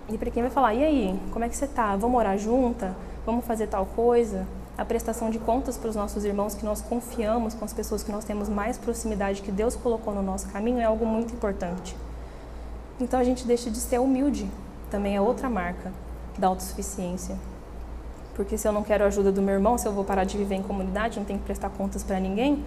E 0.09 0.17
para 0.17 0.31
quem 0.31 0.43
vai 0.43 0.51
falar, 0.51 0.73
e 0.73 0.83
aí, 0.83 1.21
como 1.33 1.45
é 1.45 1.49
que 1.51 1.57
você 1.57 1.67
está? 1.67 1.95
Vamos 1.95 2.19
orar 2.19 2.39
junta? 2.39 2.97
Vamos 3.27 3.45
fazer 3.45 3.67
tal 3.67 3.85
coisa? 3.85 4.47
A 4.79 4.87
prestação 4.87 5.29
de 5.29 5.39
contas 5.39 5.77
para 5.77 5.91
os 5.91 5.97
nossos 5.97 6.25
irmãos 6.25 6.55
que 6.55 6.65
nós 6.65 6.81
confiamos, 6.81 7.53
com 7.53 7.65
as 7.65 7.75
pessoas 7.75 8.03
que 8.03 8.11
nós 8.11 8.25
temos 8.25 8.49
mais 8.49 8.79
proximidade, 8.79 9.43
que 9.43 9.53
Deus 9.53 9.77
colocou 9.77 10.15
no 10.15 10.23
nosso 10.23 10.49
caminho, 10.49 10.79
é 10.79 10.85
algo 10.85 11.05
muito 11.05 11.35
importante. 11.35 11.95
Então 13.01 13.21
a 13.21 13.25
gente 13.25 13.47
deixa 13.47 13.71
de 13.71 13.79
ser 13.79 14.01
humilde, 14.01 14.51
também 14.91 15.17
é 15.17 15.21
outra 15.21 15.51
marca 15.51 15.93
da 16.39 16.49
autossuficiência. 16.49 17.37
Porque 18.35 18.57
se 18.57 18.67
eu 18.67 18.73
não 18.73 18.83
quero 18.83 19.05
a 19.05 19.07
ajuda 19.07 19.31
do 19.31 19.43
meu 19.43 19.55
irmão, 19.55 19.77
se 19.79 19.87
eu 19.87 19.93
vou 19.93 20.05
parar 20.05 20.25
de 20.25 20.37
viver 20.37 20.57
em 20.57 20.63
comunidade, 20.63 21.19
não 21.19 21.27
tenho 21.27 21.39
que 21.39 21.45
prestar 21.45 21.71
contas 21.71 22.03
para 22.03 22.21
ninguém, 22.21 22.65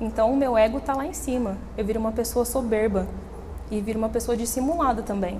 então 0.00 0.32
o 0.32 0.36
meu 0.36 0.56
ego 0.56 0.78
está 0.78 0.94
lá 0.94 1.06
em 1.06 1.12
cima. 1.12 1.58
Eu 1.76 1.84
viro 1.84 2.00
uma 2.00 2.12
pessoa 2.12 2.44
soberba 2.44 3.06
e 3.70 3.80
viro 3.80 3.98
uma 3.98 4.08
pessoa 4.08 4.36
dissimulada 4.36 5.02
também. 5.02 5.38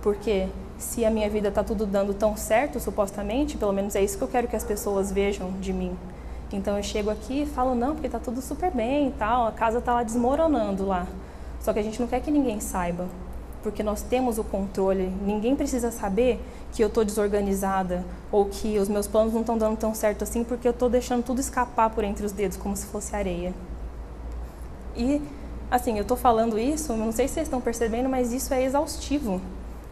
Porque 0.00 0.48
se 0.78 1.04
a 1.04 1.10
minha 1.10 1.28
vida 1.28 1.48
está 1.48 1.62
tudo 1.62 1.86
dando 1.86 2.12
tão 2.14 2.36
certo, 2.36 2.80
supostamente, 2.80 3.56
pelo 3.56 3.72
menos 3.72 3.94
é 3.94 4.02
isso 4.02 4.18
que 4.18 4.24
eu 4.24 4.28
quero 4.28 4.48
que 4.48 4.56
as 4.56 4.64
pessoas 4.64 5.12
vejam 5.12 5.50
de 5.60 5.72
mim. 5.72 5.96
Então 6.52 6.76
eu 6.76 6.82
chego 6.82 7.10
aqui 7.10 7.42
e 7.42 7.46
falo, 7.46 7.74
não, 7.74 7.92
porque 7.92 8.06
está 8.06 8.18
tudo 8.18 8.40
super 8.42 8.70
bem 8.70 9.08
e 9.08 9.12
tal, 9.12 9.46
a 9.46 9.52
casa 9.52 9.78
está 9.78 9.94
lá 9.94 10.02
desmoronando 10.02 10.86
lá. 10.86 11.06
Só 11.60 11.72
que 11.72 11.78
a 11.78 11.82
gente 11.82 12.00
não 12.00 12.08
quer 12.08 12.20
que 12.20 12.30
ninguém 12.30 12.60
saiba, 12.60 13.06
porque 13.62 13.82
nós 13.82 14.02
temos 14.02 14.38
o 14.38 14.44
controle. 14.44 15.12
Ninguém 15.24 15.54
precisa 15.54 15.90
saber 15.90 16.40
que 16.72 16.82
eu 16.82 16.88
estou 16.88 17.04
desorganizada 17.04 18.04
ou 18.30 18.46
que 18.46 18.78
os 18.78 18.88
meus 18.88 19.06
planos 19.06 19.32
não 19.32 19.40
estão 19.40 19.56
dando 19.56 19.76
tão 19.76 19.94
certo 19.94 20.24
assim 20.24 20.42
porque 20.42 20.66
eu 20.66 20.72
estou 20.72 20.88
deixando 20.88 21.22
tudo 21.22 21.40
escapar 21.40 21.90
por 21.90 22.04
entre 22.04 22.24
os 22.24 22.32
dedos 22.32 22.56
como 22.56 22.76
se 22.76 22.86
fosse 22.86 23.14
areia. 23.14 23.54
E 24.96 25.22
assim, 25.70 25.96
eu 25.96 26.02
estou 26.02 26.16
falando 26.16 26.58
isso, 26.58 26.94
não 26.94 27.12
sei 27.12 27.28
se 27.28 27.34
vocês 27.34 27.46
estão 27.46 27.60
percebendo, 27.60 28.08
mas 28.08 28.32
isso 28.32 28.52
é 28.52 28.62
exaustivo. 28.62 29.40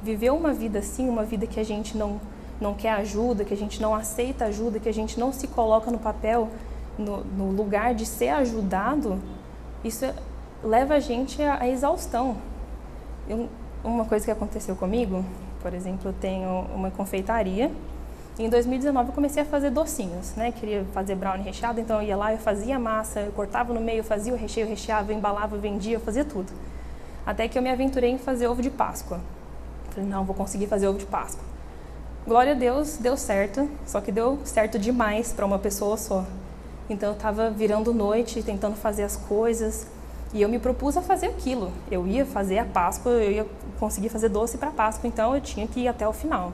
Viver 0.03 0.31
uma 0.31 0.53
vida 0.53 0.79
assim, 0.79 1.09
uma 1.09 1.25
vida 1.25 1.47
que 1.47 1.61
a 1.61 1.65
gente 1.65 1.97
não 1.97 2.21
não 2.61 2.75
quer 2.75 2.93
ajuda, 2.93 3.43
que 3.43 3.55
a 3.55 3.57
gente 3.57 3.81
não 3.81 3.95
aceita 3.95 4.45
ajuda, 4.45 4.79
que 4.79 4.89
a 4.89 4.93
gente 4.93 5.19
não 5.19 5.33
se 5.33 5.47
coloca 5.47 5.91
no 5.91 5.99
papel, 5.99 6.51
no, 6.99 7.25
no 7.25 7.51
lugar 7.51 7.95
de 7.95 8.05
ser 8.05 8.29
ajudado, 8.29 9.19
isso 9.83 10.05
leva 10.63 10.95
a 10.95 11.01
gente 11.01 11.43
à, 11.43 11.63
à 11.63 11.69
exaustão. 11.69 12.37
Eu, 13.29 13.49
uma 13.83 14.05
coisa 14.05 14.25
que 14.25 14.31
aconteceu 14.31 14.77
comigo 14.77 15.25
por 15.61 15.75
exemplo, 15.75 16.09
eu 16.09 16.12
tenho 16.12 16.66
uma 16.75 16.90
confeitaria. 16.90 17.71
Em 18.38 18.49
2019 18.49 19.11
eu 19.11 19.14
comecei 19.14 19.43
a 19.43 19.47
fazer 19.47 19.71
docinhos, 19.71 20.35
né? 20.35 20.53
Queria 20.53 20.85
fazer 20.95 21.14
brownie 21.14 21.45
recheado, 21.45 21.81
então 21.81 22.01
eu 22.01 22.09
ia 22.09 22.16
lá, 22.16 22.33
eu 22.33 22.38
fazia 22.38 22.79
massa, 22.79 23.21
eu 23.21 23.33
cortava 23.33 23.75
no 23.75 23.81
meio, 23.81 24.03
fazia 24.03 24.33
o 24.33 24.37
recheio, 24.37 24.66
recheava, 24.66 25.12
embalava, 25.12 25.59
vendia, 25.59 25.97
eu 25.97 26.01
fazia 26.01 26.25
tudo. 26.25 26.51
Até 27.27 27.47
que 27.47 27.59
eu 27.59 27.62
me 27.62 27.71
aventurei 27.71 28.11
em 28.11 28.19
fazer 28.19 28.47
ovo 28.47 28.62
de 28.62 28.71
Páscoa. 28.71 29.21
Falei, 29.90 30.09
não, 30.09 30.25
vou 30.25 30.35
conseguir 30.35 30.66
fazer 30.66 30.88
ovo 30.88 30.99
de 30.99 31.05
Páscoa. 31.05 31.45
Glória 32.27 32.53
a 32.53 32.55
Deus, 32.55 32.97
deu 32.97 33.16
certo, 33.16 33.69
só 33.85 34.01
que 34.01 34.11
deu 34.11 34.38
certo 34.45 34.79
demais 34.79 35.33
para 35.33 35.45
uma 35.45 35.59
pessoa 35.59 35.97
só. 35.99 36.25
Então 36.88 37.11
eu 37.11 37.14
estava 37.14 37.51
virando 37.51 37.93
noite, 37.93 38.43
tentando 38.43 38.77
fazer 38.77 39.03
as 39.03 39.16
coisas, 39.16 39.87
e 40.33 40.40
eu 40.40 40.49
me 40.49 40.59
propus 40.59 40.97
a 40.97 41.03
fazer 41.03 41.27
aquilo. 41.27 41.73
Eu 41.90 42.07
ia 42.07 42.25
fazer 42.25 42.59
a 42.59 42.64
Páscoa, 42.64 43.12
eu 43.12 43.33
ia 43.33 43.47
conseguir 43.81 44.11
fazer 44.11 44.29
doce 44.29 44.59
para 44.59 44.71
Páscoa, 44.71 45.09
então 45.09 45.35
eu 45.35 45.40
tinha 45.40 45.66
que 45.66 45.81
ir 45.81 45.88
até 45.88 46.07
o 46.07 46.12
final. 46.12 46.53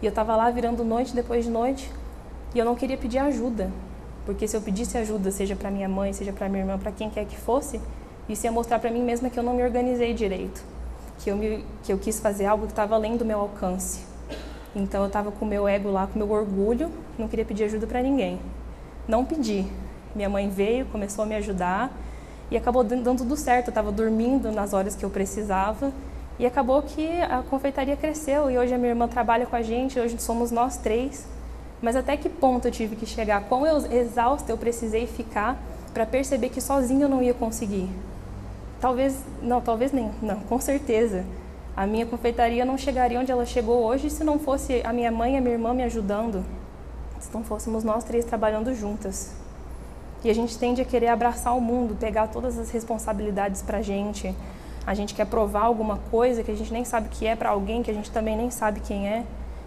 E 0.00 0.06
eu 0.06 0.10
estava 0.10 0.36
lá 0.36 0.48
virando 0.50 0.84
noite 0.84 1.14
depois 1.14 1.44
de 1.44 1.50
noite, 1.50 1.90
e 2.54 2.58
eu 2.58 2.64
não 2.64 2.76
queria 2.76 2.96
pedir 2.96 3.18
ajuda, 3.18 3.70
porque 4.24 4.46
se 4.46 4.56
eu 4.56 4.60
pedisse 4.60 4.96
ajuda, 4.96 5.32
seja 5.32 5.56
para 5.56 5.70
minha 5.70 5.88
mãe, 5.88 6.12
seja 6.12 6.32
para 6.32 6.48
minha 6.48 6.62
irmã, 6.62 6.78
para 6.78 6.92
quem 6.92 7.10
quer 7.10 7.24
que 7.24 7.36
fosse, 7.36 7.80
isso 8.28 8.46
ia 8.46 8.52
mostrar 8.52 8.78
para 8.78 8.90
mim 8.90 9.02
mesma 9.02 9.28
que 9.28 9.38
eu 9.38 9.42
não 9.42 9.54
me 9.54 9.64
organizei 9.64 10.14
direito, 10.14 10.62
que 11.18 11.30
eu, 11.30 11.36
me, 11.36 11.64
que 11.82 11.92
eu 11.92 11.98
quis 11.98 12.20
fazer 12.20 12.46
algo 12.46 12.66
que 12.66 12.72
estava 12.72 12.94
além 12.94 13.16
do 13.16 13.24
meu 13.24 13.40
alcance. 13.40 14.00
Então 14.74 15.02
eu 15.02 15.08
estava 15.08 15.32
com 15.32 15.44
o 15.44 15.48
meu 15.48 15.66
ego 15.66 15.90
lá, 15.90 16.06
com 16.06 16.14
o 16.14 16.24
meu 16.24 16.34
orgulho, 16.34 16.90
não 17.18 17.26
queria 17.26 17.44
pedir 17.44 17.64
ajuda 17.64 17.86
para 17.86 18.00
ninguém. 18.00 18.40
Não 19.08 19.24
pedi. 19.24 19.66
Minha 20.14 20.28
mãe 20.28 20.48
veio, 20.48 20.86
começou 20.86 21.24
a 21.24 21.26
me 21.26 21.34
ajudar, 21.34 21.90
e 22.50 22.56
acabou 22.56 22.84
dando 22.84 23.16
tudo 23.16 23.36
certo. 23.36 23.68
Eu 23.68 23.70
estava 23.70 23.90
dormindo 23.90 24.52
nas 24.52 24.72
horas 24.72 24.94
que 24.94 25.04
eu 25.04 25.10
precisava 25.10 25.92
e 26.42 26.46
acabou 26.46 26.82
que 26.82 27.08
a 27.22 27.40
confeitaria 27.48 27.96
cresceu 27.96 28.50
e 28.50 28.58
hoje 28.58 28.74
a 28.74 28.76
minha 28.76 28.88
irmã 28.88 29.06
trabalha 29.06 29.46
com 29.46 29.54
a 29.54 29.62
gente, 29.62 30.00
hoje 30.00 30.20
somos 30.20 30.50
nós 30.50 30.76
três. 30.76 31.24
Mas 31.80 31.94
até 31.94 32.16
que 32.16 32.28
ponto 32.28 32.66
eu 32.66 32.72
tive 32.72 32.96
que 32.96 33.06
chegar? 33.06 33.44
Quão 33.44 33.64
exausta 33.64 34.50
eu 34.50 34.58
precisei 34.58 35.06
ficar 35.06 35.56
para 35.94 36.04
perceber 36.04 36.48
que 36.48 36.60
sozinho 36.60 37.02
eu 37.02 37.08
não 37.08 37.22
ia 37.22 37.32
conseguir? 37.32 37.88
Talvez, 38.80 39.20
não, 39.40 39.60
talvez 39.60 39.92
nem, 39.92 40.10
não, 40.20 40.40
com 40.40 40.58
certeza. 40.58 41.24
A 41.76 41.86
minha 41.86 42.06
confeitaria 42.06 42.64
não 42.64 42.76
chegaria 42.76 43.20
onde 43.20 43.30
ela 43.30 43.46
chegou 43.46 43.84
hoje 43.84 44.10
se 44.10 44.24
não 44.24 44.36
fosse 44.36 44.82
a 44.84 44.92
minha 44.92 45.12
mãe 45.12 45.34
e 45.34 45.36
a 45.36 45.40
minha 45.40 45.54
irmã 45.54 45.72
me 45.72 45.84
ajudando, 45.84 46.44
se 47.20 47.32
não 47.32 47.44
fôssemos 47.44 47.84
nós 47.84 48.02
três 48.02 48.24
trabalhando 48.24 48.74
juntas. 48.74 49.30
E 50.24 50.28
a 50.28 50.34
gente 50.34 50.58
tende 50.58 50.82
a 50.82 50.84
querer 50.84 51.06
abraçar 51.06 51.56
o 51.56 51.60
mundo, 51.60 51.94
pegar 51.94 52.26
todas 52.26 52.58
as 52.58 52.68
responsabilidades 52.72 53.62
para 53.62 53.80
gente. 53.80 54.34
A 54.86 54.94
gente 54.94 55.14
quer 55.14 55.26
provar 55.26 55.62
alguma 55.62 55.98
coisa 56.10 56.42
que 56.42 56.50
a 56.50 56.56
gente 56.56 56.72
nem 56.72 56.84
sabe 56.84 57.08
que 57.08 57.26
é 57.26 57.36
para 57.36 57.50
alguém 57.50 57.82
que 57.82 57.90
a 57.90 57.94
gente 57.94 58.10
também 58.10 58.36
nem 58.36 58.50
sabe 58.50 58.80
quem 58.80 59.08
é. 59.08 59.24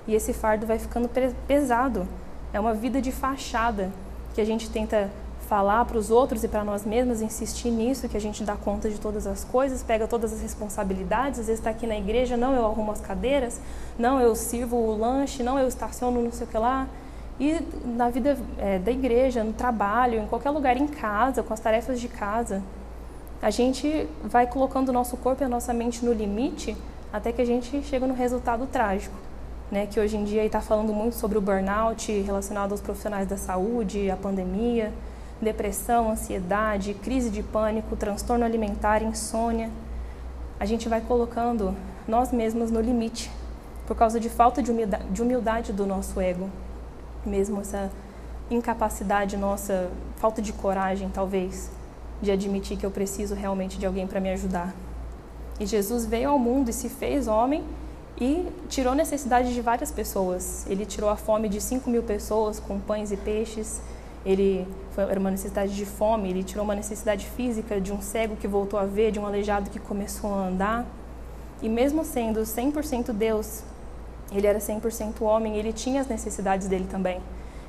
E 0.07 0.13
esse 0.13 0.33
fardo 0.33 0.65
vai 0.65 0.77
ficando 0.77 1.09
pesado. 1.47 2.07
É 2.53 2.59
uma 2.59 2.73
vida 2.73 3.01
de 3.01 3.11
fachada 3.11 3.91
que 4.33 4.41
a 4.41 4.45
gente 4.45 4.69
tenta 4.69 5.09
falar 5.47 5.85
para 5.85 5.97
os 5.97 6.09
outros 6.09 6.43
e 6.43 6.47
para 6.47 6.63
nós 6.63 6.85
mesmos, 6.85 7.21
insistir 7.21 7.69
nisso, 7.69 8.09
que 8.09 8.17
a 8.17 8.21
gente 8.21 8.43
dá 8.43 8.55
conta 8.55 8.89
de 8.89 8.99
todas 8.99 9.27
as 9.27 9.43
coisas, 9.43 9.83
pega 9.83 10.07
todas 10.07 10.33
as 10.33 10.41
responsabilidades, 10.41 11.39
às 11.39 11.47
vezes 11.47 11.59
está 11.59 11.69
aqui 11.69 11.85
na 11.85 11.95
igreja, 11.95 12.35
não, 12.35 12.53
eu 12.55 12.65
arrumo 12.65 12.91
as 12.91 12.99
cadeiras, 12.99 13.61
não, 13.97 14.19
eu 14.19 14.35
sirvo 14.35 14.75
o 14.75 14.97
lanche, 14.97 15.43
não, 15.43 15.59
eu 15.59 15.67
estaciono 15.67 16.21
não 16.21 16.31
sei 16.31 16.47
o 16.47 16.49
que 16.49 16.57
lá, 16.57 16.87
e 17.39 17.59
na 17.85 18.09
vida 18.09 18.37
é, 18.57 18.79
da 18.79 18.91
igreja, 18.91 19.43
no 19.43 19.53
trabalho, 19.53 20.21
em 20.21 20.27
qualquer 20.27 20.49
lugar, 20.49 20.77
em 20.77 20.87
casa, 20.87 21.43
com 21.43 21.53
as 21.53 21.59
tarefas 21.59 21.99
de 21.99 22.07
casa, 22.07 22.63
a 23.41 23.49
gente 23.49 24.07
vai 24.23 24.47
colocando 24.47 24.89
o 24.89 24.93
nosso 24.93 25.17
corpo 25.17 25.43
e 25.43 25.45
a 25.45 25.49
nossa 25.49 25.73
mente 25.73 26.03
no 26.03 26.13
limite 26.13 26.75
até 27.11 27.31
que 27.31 27.41
a 27.41 27.45
gente 27.45 27.81
chega 27.83 28.07
no 28.07 28.13
resultado 28.13 28.65
trágico. 28.67 29.15
Né, 29.71 29.87
que 29.87 29.99
hoje 29.99 30.15
em 30.15 30.23
dia 30.23 30.45
está 30.45 30.61
falando 30.61 30.93
muito 30.93 31.15
sobre 31.15 31.39
o 31.39 31.41
burnout 31.41 32.11
relacionado 32.21 32.71
aos 32.71 32.81
profissionais 32.81 33.27
da 33.27 33.35
saúde, 33.35 34.11
a 34.11 34.15
pandemia, 34.15 34.93
depressão, 35.41 36.11
ansiedade, 36.11 36.93
crise 36.93 37.31
de 37.31 37.41
pânico, 37.41 37.95
transtorno 37.95 38.45
alimentar, 38.45 39.01
insônia. 39.01 39.71
A 40.59 40.67
gente 40.67 40.87
vai 40.87 41.01
colocando 41.01 41.75
nós 42.07 42.31
mesmos 42.31 42.69
no 42.69 42.79
limite 42.79 43.31
por 43.87 43.97
causa 43.97 44.19
de 44.19 44.29
falta 44.29 44.61
de 44.61 44.69
humildade, 44.69 45.05
de 45.09 45.21
humildade 45.23 45.73
do 45.73 45.87
nosso 45.87 46.21
ego 46.21 46.47
mesmo 47.25 47.61
essa 47.61 47.91
incapacidade 48.49 49.35
nossa, 49.35 49.89
falta 50.17 50.41
de 50.41 50.53
coragem, 50.53 51.09
talvez, 51.09 51.71
de 52.21 52.31
admitir 52.31 52.77
que 52.77 52.85
eu 52.85 52.91
preciso 52.91 53.35
realmente 53.35 53.77
de 53.77 53.85
alguém 53.85 54.07
para 54.07 54.19
me 54.19 54.29
ajudar. 54.31 54.73
E 55.59 55.65
Jesus 55.65 56.05
veio 56.05 56.29
ao 56.29 56.39
mundo 56.39 56.69
e 56.69 56.73
se 56.73 56.89
fez 56.89 57.27
homem 57.27 57.63
e 58.19 58.47
tirou 58.69 58.95
necessidade 58.95 59.53
de 59.53 59.61
várias 59.61 59.91
pessoas. 59.91 60.65
Ele 60.69 60.85
tirou 60.85 61.09
a 61.09 61.15
fome 61.15 61.49
de 61.49 61.59
5 61.59 61.89
mil 61.89 62.03
pessoas 62.03 62.59
com 62.59 62.79
pães 62.79 63.11
e 63.11 63.17
peixes. 63.17 63.81
Ele 64.25 64.67
foi, 64.91 65.03
era 65.03 65.19
uma 65.19 65.31
necessidade 65.31 65.75
de 65.75 65.85
fome. 65.85 66.29
Ele 66.29 66.43
tirou 66.43 66.63
uma 66.63 66.75
necessidade 66.75 67.25
física 67.25 67.79
de 67.79 67.91
um 67.91 68.01
cego 68.01 68.35
que 68.35 68.47
voltou 68.47 68.79
a 68.79 68.85
ver, 68.85 69.11
de 69.11 69.19
um 69.19 69.25
aleijado 69.25 69.69
que 69.69 69.79
começou 69.79 70.33
a 70.33 70.47
andar. 70.47 70.85
E 71.61 71.69
mesmo 71.69 72.03
sendo 72.03 72.41
100% 72.41 73.11
Deus, 73.11 73.63
ele 74.31 74.47
era 74.47 74.59
100% 74.59 75.21
homem, 75.21 75.55
ele 75.57 75.71
tinha 75.71 76.01
as 76.01 76.07
necessidades 76.07 76.67
dele 76.67 76.87
também. 76.89 77.21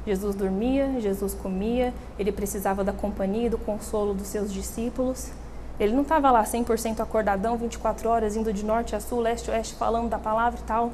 Jesus 0.06 0.34
dormia, 0.36 1.00
Jesus 1.00 1.34
comia, 1.34 1.92
ele 2.18 2.30
precisava 2.30 2.84
da 2.84 2.92
companhia 2.92 3.46
e 3.46 3.50
do 3.50 3.58
consolo 3.58 4.14
dos 4.14 4.28
seus 4.28 4.52
discípulos. 4.52 5.30
Ele 5.78 5.92
não 5.92 6.02
estava 6.02 6.30
lá 6.30 6.44
100% 6.44 7.00
acordadão, 7.00 7.56
24 7.56 8.08
horas, 8.08 8.36
indo 8.36 8.52
de 8.52 8.64
norte 8.64 8.94
a 8.94 9.00
sul, 9.00 9.20
leste 9.20 9.50
a 9.50 9.54
oeste, 9.54 9.74
falando 9.74 10.08
da 10.08 10.18
palavra 10.18 10.58
e 10.58 10.62
tal. 10.62 10.92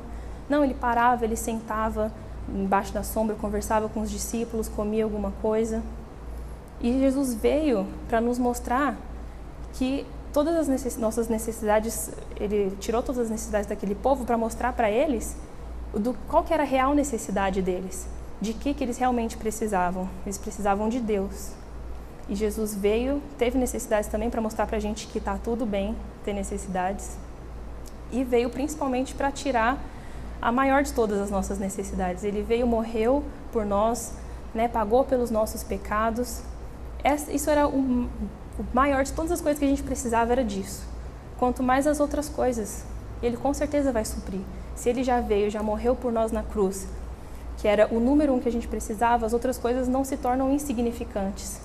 Não, 0.48 0.64
ele 0.64 0.74
parava, 0.74 1.24
ele 1.24 1.36
sentava 1.36 2.10
embaixo 2.48 2.92
da 2.92 3.02
sombra, 3.02 3.36
conversava 3.36 3.88
com 3.88 4.00
os 4.00 4.10
discípulos, 4.10 4.68
comia 4.68 5.04
alguma 5.04 5.32
coisa. 5.42 5.82
E 6.80 6.98
Jesus 6.98 7.34
veio 7.34 7.86
para 8.08 8.20
nos 8.20 8.38
mostrar 8.38 8.96
que 9.74 10.06
todas 10.32 10.56
as 10.56 10.66
necess 10.66 10.96
nossas 10.96 11.28
necessidades, 11.28 12.10
ele 12.40 12.76
tirou 12.80 13.02
todas 13.02 13.22
as 13.22 13.30
necessidades 13.30 13.68
daquele 13.68 13.94
povo 13.94 14.24
para 14.24 14.36
mostrar 14.36 14.72
para 14.72 14.90
eles 14.90 15.36
do 15.92 16.14
qual 16.28 16.42
que 16.42 16.52
era 16.52 16.62
a 16.62 16.66
real 16.66 16.94
necessidade 16.94 17.60
deles, 17.60 18.08
de 18.42 18.52
que 18.52 18.74
que 18.74 18.84
eles 18.84 18.98
realmente 18.98 19.38
precisavam. 19.38 20.06
Eles 20.26 20.36
precisavam 20.36 20.90
de 20.90 21.00
Deus. 21.00 21.52
E 22.28 22.34
Jesus 22.34 22.74
veio, 22.74 23.22
teve 23.38 23.56
necessidades 23.56 24.10
também 24.10 24.28
para 24.28 24.42
mostrar 24.42 24.66
para 24.66 24.76
a 24.76 24.80
gente 24.80 25.06
que 25.06 25.16
está 25.16 25.38
tudo 25.38 25.64
bem 25.64 25.96
ter 26.22 26.34
necessidades. 26.34 27.16
E 28.10 28.22
veio 28.22 28.50
principalmente 28.50 29.14
para 29.14 29.32
tirar 29.32 29.82
a 30.42 30.52
maior 30.52 30.82
de 30.82 30.92
todas 30.92 31.18
as 31.18 31.30
nossas 31.30 31.58
necessidades. 31.58 32.22
Ele 32.22 32.42
veio, 32.42 32.66
morreu 32.66 33.24
por 33.50 33.64
nós, 33.64 34.12
né, 34.54 34.68
pagou 34.68 35.04
pelos 35.04 35.30
nossos 35.30 35.62
pecados. 35.62 36.42
Isso 37.30 37.48
era 37.48 37.66
o 37.66 38.06
o 38.58 38.64
maior 38.74 39.04
de 39.04 39.12
todas 39.12 39.32
as 39.32 39.40
coisas 39.40 39.58
que 39.58 39.64
a 39.64 39.68
gente 39.68 39.82
precisava 39.82 40.32
era 40.32 40.44
disso. 40.44 40.86
Quanto 41.38 41.62
mais 41.62 41.86
as 41.86 42.00
outras 42.00 42.28
coisas, 42.28 42.84
ele 43.22 43.36
com 43.36 43.52
certeza 43.54 43.92
vai 43.92 44.04
suprir. 44.04 44.40
Se 44.74 44.88
ele 44.88 45.02
já 45.02 45.20
veio, 45.20 45.50
já 45.50 45.62
morreu 45.62 45.96
por 45.96 46.12
nós 46.12 46.30
na 46.32 46.42
cruz, 46.42 46.86
que 47.62 47.68
era 47.68 47.86
o 47.94 48.00
número 48.00 48.34
um 48.34 48.40
que 48.40 48.48
a 48.48 48.52
gente 48.52 48.66
precisava, 48.66 49.24
as 49.24 49.32
outras 49.32 49.56
coisas 49.56 49.86
não 49.86 50.02
se 50.02 50.16
tornam 50.16 50.52
insignificantes. 50.52 51.60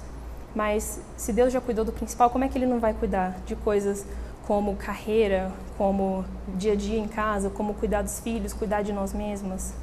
Mas 0.54 1.02
se 1.18 1.34
Deus 1.34 1.52
já 1.52 1.60
cuidou 1.60 1.84
do 1.84 1.92
principal, 1.92 2.30
como 2.30 2.44
é 2.44 2.48
que 2.48 2.56
ele 2.56 2.68
não 2.68 2.80
vai 2.80 2.94
cuidar 2.94 3.36
de 3.48 3.56
coisas 3.56 4.06
como 4.46 4.76
carreira, 4.76 5.52
como 5.76 6.24
dia 6.50 6.74
a 6.74 6.76
dia 6.76 7.00
em 7.00 7.08
casa, 7.08 7.50
como 7.50 7.74
cuidar 7.74 8.04
dos 8.04 8.20
filhos, 8.20 8.54
cuidar 8.54 8.84
de 8.84 8.94
nós 8.94 9.12
mesmas? 9.12 9.74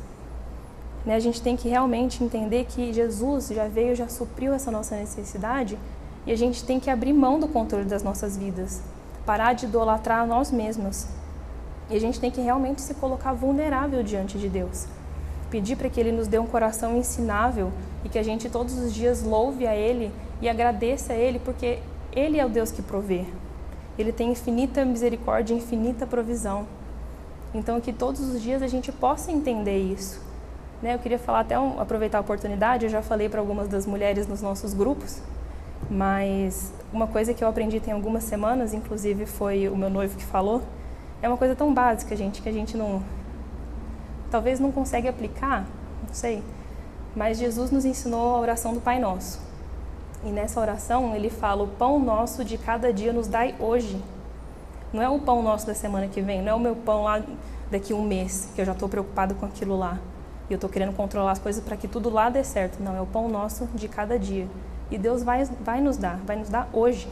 Né? 1.04 1.16
A 1.16 1.18
gente 1.18 1.42
tem 1.42 1.56
que 1.56 1.68
realmente 1.68 2.22
entender 2.22 2.64
que 2.66 2.92
Jesus 2.92 3.48
já 3.48 3.66
veio, 3.66 3.96
já 3.96 4.06
supriu 4.06 4.54
essa 4.54 4.70
nossa 4.70 4.94
necessidade 4.94 5.76
e 6.24 6.30
a 6.30 6.36
gente 6.36 6.64
tem 6.64 6.78
que 6.78 6.90
abrir 6.90 7.12
mão 7.12 7.40
do 7.40 7.48
controle 7.48 7.86
das 7.86 8.04
nossas 8.04 8.36
vidas, 8.36 8.80
parar 9.26 9.52
de 9.52 9.66
idolatrar 9.66 10.24
nós 10.28 10.52
mesmos. 10.52 11.08
E 11.90 11.96
a 11.96 12.00
gente 12.00 12.20
tem 12.20 12.30
que 12.30 12.40
realmente 12.40 12.82
se 12.82 12.94
colocar 12.94 13.32
vulnerável 13.32 14.00
diante 14.04 14.38
de 14.38 14.48
Deus. 14.48 14.86
Pedir 15.54 15.76
para 15.76 15.88
que 15.88 16.00
Ele 16.00 16.10
nos 16.10 16.26
dê 16.26 16.36
um 16.36 16.46
coração 16.46 16.96
ensinável 16.96 17.70
e 18.04 18.08
que 18.08 18.18
a 18.18 18.24
gente 18.24 18.50
todos 18.50 18.76
os 18.76 18.92
dias 18.92 19.22
louve 19.22 19.68
a 19.68 19.76
Ele 19.76 20.10
e 20.42 20.48
agradeça 20.48 21.12
a 21.12 21.16
Ele, 21.16 21.38
porque 21.38 21.78
Ele 22.12 22.40
é 22.40 22.44
o 22.44 22.48
Deus 22.48 22.72
que 22.72 22.82
provê. 22.82 23.24
Ele 23.96 24.10
tem 24.10 24.32
infinita 24.32 24.84
misericórdia, 24.84 25.54
infinita 25.54 26.08
provisão. 26.08 26.66
Então, 27.54 27.80
que 27.80 27.92
todos 27.92 28.20
os 28.20 28.42
dias 28.42 28.62
a 28.62 28.66
gente 28.66 28.90
possa 28.90 29.30
entender 29.30 29.78
isso. 29.78 30.20
Né? 30.82 30.96
Eu 30.96 30.98
queria 30.98 31.20
falar 31.20 31.38
até 31.38 31.56
um, 31.56 31.80
aproveitar 31.80 32.18
a 32.18 32.22
oportunidade, 32.22 32.86
eu 32.86 32.90
já 32.90 33.00
falei 33.00 33.28
para 33.28 33.38
algumas 33.38 33.68
das 33.68 33.86
mulheres 33.86 34.26
nos 34.26 34.42
nossos 34.42 34.74
grupos, 34.74 35.22
mas 35.88 36.72
uma 36.92 37.06
coisa 37.06 37.32
que 37.32 37.44
eu 37.44 37.46
aprendi 37.46 37.78
tem 37.78 37.94
algumas 37.94 38.24
semanas, 38.24 38.74
inclusive 38.74 39.24
foi 39.24 39.68
o 39.68 39.76
meu 39.76 39.88
noivo 39.88 40.16
que 40.16 40.24
falou, 40.24 40.62
é 41.22 41.28
uma 41.28 41.36
coisa 41.36 41.54
tão 41.54 41.72
básica, 41.72 42.16
gente, 42.16 42.42
que 42.42 42.48
a 42.48 42.52
gente 42.52 42.76
não 42.76 43.04
talvez 44.34 44.58
não 44.58 44.72
consegue 44.72 45.06
aplicar, 45.06 45.64
não 46.08 46.12
sei. 46.12 46.42
Mas 47.14 47.38
Jesus 47.38 47.70
nos 47.70 47.84
ensinou 47.84 48.34
a 48.34 48.40
oração 48.40 48.74
do 48.74 48.80
Pai 48.80 48.98
Nosso. 48.98 49.40
E 50.24 50.28
nessa 50.28 50.60
oração 50.60 51.14
ele 51.14 51.30
fala: 51.30 51.62
"O 51.62 51.68
pão 51.68 52.00
nosso 52.00 52.44
de 52.44 52.58
cada 52.58 52.92
dia 52.92 53.12
nos 53.12 53.28
dai 53.28 53.54
hoje". 53.60 53.96
Não 54.92 55.00
é 55.00 55.08
o 55.08 55.20
pão 55.20 55.40
nosso 55.40 55.68
da 55.68 55.74
semana 55.74 56.08
que 56.08 56.20
vem, 56.20 56.42
não 56.42 56.50
é 56.50 56.54
o 56.56 56.58
meu 56.58 56.74
pão 56.74 57.04
lá 57.04 57.22
daqui 57.70 57.94
um 57.94 58.02
mês, 58.02 58.48
que 58.56 58.60
eu 58.60 58.64
já 58.64 58.72
estou 58.72 58.88
preocupado 58.88 59.36
com 59.36 59.46
aquilo 59.46 59.78
lá. 59.78 60.00
E 60.50 60.52
eu 60.52 60.56
estou 60.56 60.68
querendo 60.68 60.96
controlar 60.96 61.30
as 61.30 61.38
coisas 61.38 61.62
para 61.62 61.76
que 61.76 61.86
tudo 61.86 62.10
lá 62.10 62.28
dê 62.28 62.42
certo. 62.42 62.82
Não, 62.82 62.96
é 62.96 63.00
o 63.00 63.06
pão 63.06 63.28
nosso 63.28 63.68
de 63.72 63.86
cada 63.86 64.18
dia. 64.18 64.48
E 64.90 64.98
Deus 64.98 65.22
vai, 65.22 65.44
vai 65.60 65.80
nos 65.80 65.96
dar, 65.96 66.16
vai 66.26 66.34
nos 66.34 66.48
dar 66.48 66.68
hoje. 66.72 67.08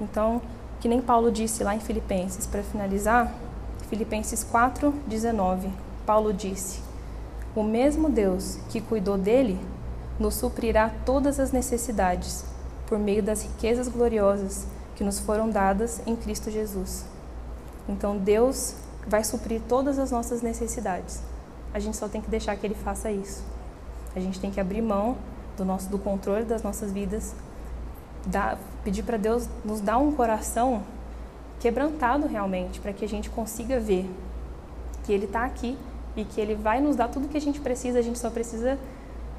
Então, 0.00 0.40
que 0.80 0.88
nem 0.88 1.02
Paulo 1.02 1.30
disse 1.30 1.62
lá 1.62 1.74
em 1.74 1.80
Filipenses, 1.80 2.46
para 2.46 2.62
finalizar, 2.62 3.30
Filipenses 3.90 4.42
4, 4.42 4.94
19, 5.06 5.89
Paulo 6.06 6.32
disse: 6.32 6.80
O 7.54 7.62
mesmo 7.62 8.08
Deus 8.08 8.58
que 8.68 8.80
cuidou 8.80 9.16
dele 9.18 9.58
nos 10.18 10.34
suprirá 10.34 10.90
todas 11.04 11.40
as 11.40 11.52
necessidades 11.52 12.44
por 12.86 12.98
meio 12.98 13.22
das 13.22 13.42
riquezas 13.42 13.88
gloriosas 13.88 14.66
que 14.96 15.04
nos 15.04 15.18
foram 15.18 15.48
dadas 15.48 16.02
em 16.06 16.14
Cristo 16.14 16.50
Jesus. 16.50 17.06
Então 17.88 18.18
Deus 18.18 18.74
vai 19.06 19.24
suprir 19.24 19.62
todas 19.68 19.98
as 19.98 20.10
nossas 20.10 20.42
necessidades. 20.42 21.22
A 21.72 21.78
gente 21.78 21.96
só 21.96 22.08
tem 22.08 22.20
que 22.20 22.28
deixar 22.28 22.56
que 22.56 22.66
ele 22.66 22.74
faça 22.74 23.10
isso. 23.10 23.42
A 24.14 24.20
gente 24.20 24.40
tem 24.40 24.50
que 24.50 24.60
abrir 24.60 24.82
mão 24.82 25.16
do 25.56 25.64
nosso 25.64 25.88
do 25.88 25.98
controle 25.98 26.44
das 26.44 26.62
nossas 26.62 26.92
vidas, 26.92 27.34
pedir 28.84 29.02
para 29.02 29.16
Deus 29.16 29.48
nos 29.64 29.80
dar 29.80 29.98
um 29.98 30.12
coração 30.12 30.82
quebrantado 31.60 32.26
realmente, 32.26 32.80
para 32.80 32.92
que 32.92 33.04
a 33.04 33.08
gente 33.08 33.30
consiga 33.30 33.78
ver 33.78 34.10
que 35.04 35.12
Ele 35.12 35.26
está 35.26 35.44
aqui 35.44 35.78
e 36.16 36.24
que 36.24 36.40
Ele 36.40 36.54
vai 36.54 36.80
nos 36.80 36.96
dar 36.96 37.08
tudo 37.08 37.26
o 37.26 37.28
que 37.28 37.36
a 37.36 37.40
gente 37.40 37.60
precisa, 37.60 37.98
a 37.98 38.02
gente 38.02 38.18
só 38.18 38.30
precisa 38.30 38.78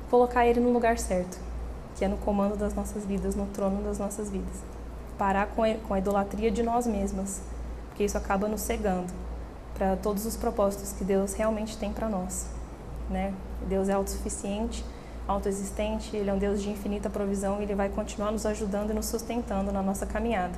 colocar 0.09 0.45
Ele 0.45 0.59
no 0.59 0.71
lugar 0.71 0.97
certo, 0.97 1.39
que 1.95 2.05
é 2.05 2.07
no 2.07 2.17
comando 2.17 2.57
das 2.57 2.73
nossas 2.73 3.05
vidas, 3.05 3.35
no 3.35 3.45
trono 3.47 3.83
das 3.83 3.97
nossas 3.97 4.29
vidas. 4.29 4.63
Parar 5.17 5.47
com 5.47 5.63
a, 5.63 5.73
com 5.75 5.93
a 5.93 5.99
idolatria 5.99 6.49
de 6.49 6.63
nós 6.63 6.87
mesmas, 6.87 7.41
porque 7.89 8.03
isso 8.03 8.17
acaba 8.17 8.47
nos 8.47 8.61
cegando 8.61 9.11
para 9.73 9.95
todos 9.95 10.25
os 10.25 10.35
propósitos 10.35 10.93
que 10.93 11.03
Deus 11.03 11.33
realmente 11.33 11.77
tem 11.77 11.91
para 11.91 12.09
nós. 12.09 12.47
Né? 13.09 13.33
Deus 13.67 13.89
é 13.89 13.93
autossuficiente 13.93 14.83
autoexistente, 15.27 16.15
Ele 16.15 16.29
é 16.29 16.33
um 16.33 16.37
Deus 16.37 16.61
de 16.61 16.69
infinita 16.69 17.09
provisão 17.09 17.59
e 17.59 17.63
Ele 17.63 17.75
vai 17.75 17.89
continuar 17.89 18.31
nos 18.31 18.45
ajudando 18.45 18.91
e 18.91 18.93
nos 18.93 19.05
sustentando 19.05 19.71
na 19.71 19.81
nossa 19.81 20.05
caminhada, 20.05 20.57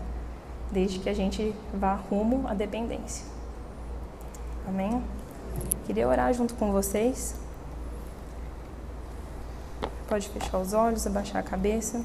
desde 0.71 0.99
que 0.99 1.09
a 1.09 1.13
gente 1.13 1.55
vá 1.73 1.95
rumo 1.95 2.47
à 2.47 2.53
dependência. 2.53 3.25
Amém? 4.67 5.03
Queria 5.85 6.07
orar 6.07 6.33
junto 6.33 6.53
com 6.55 6.71
vocês. 6.71 7.35
Pode 10.07 10.29
fechar 10.29 10.57
os 10.59 10.73
olhos, 10.73 11.07
abaixar 11.07 11.41
a 11.41 11.43
cabeça. 11.43 12.03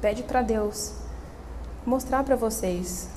Pede 0.00 0.22
para 0.22 0.42
Deus 0.42 0.94
mostrar 1.86 2.24
para 2.24 2.34
vocês 2.34 3.08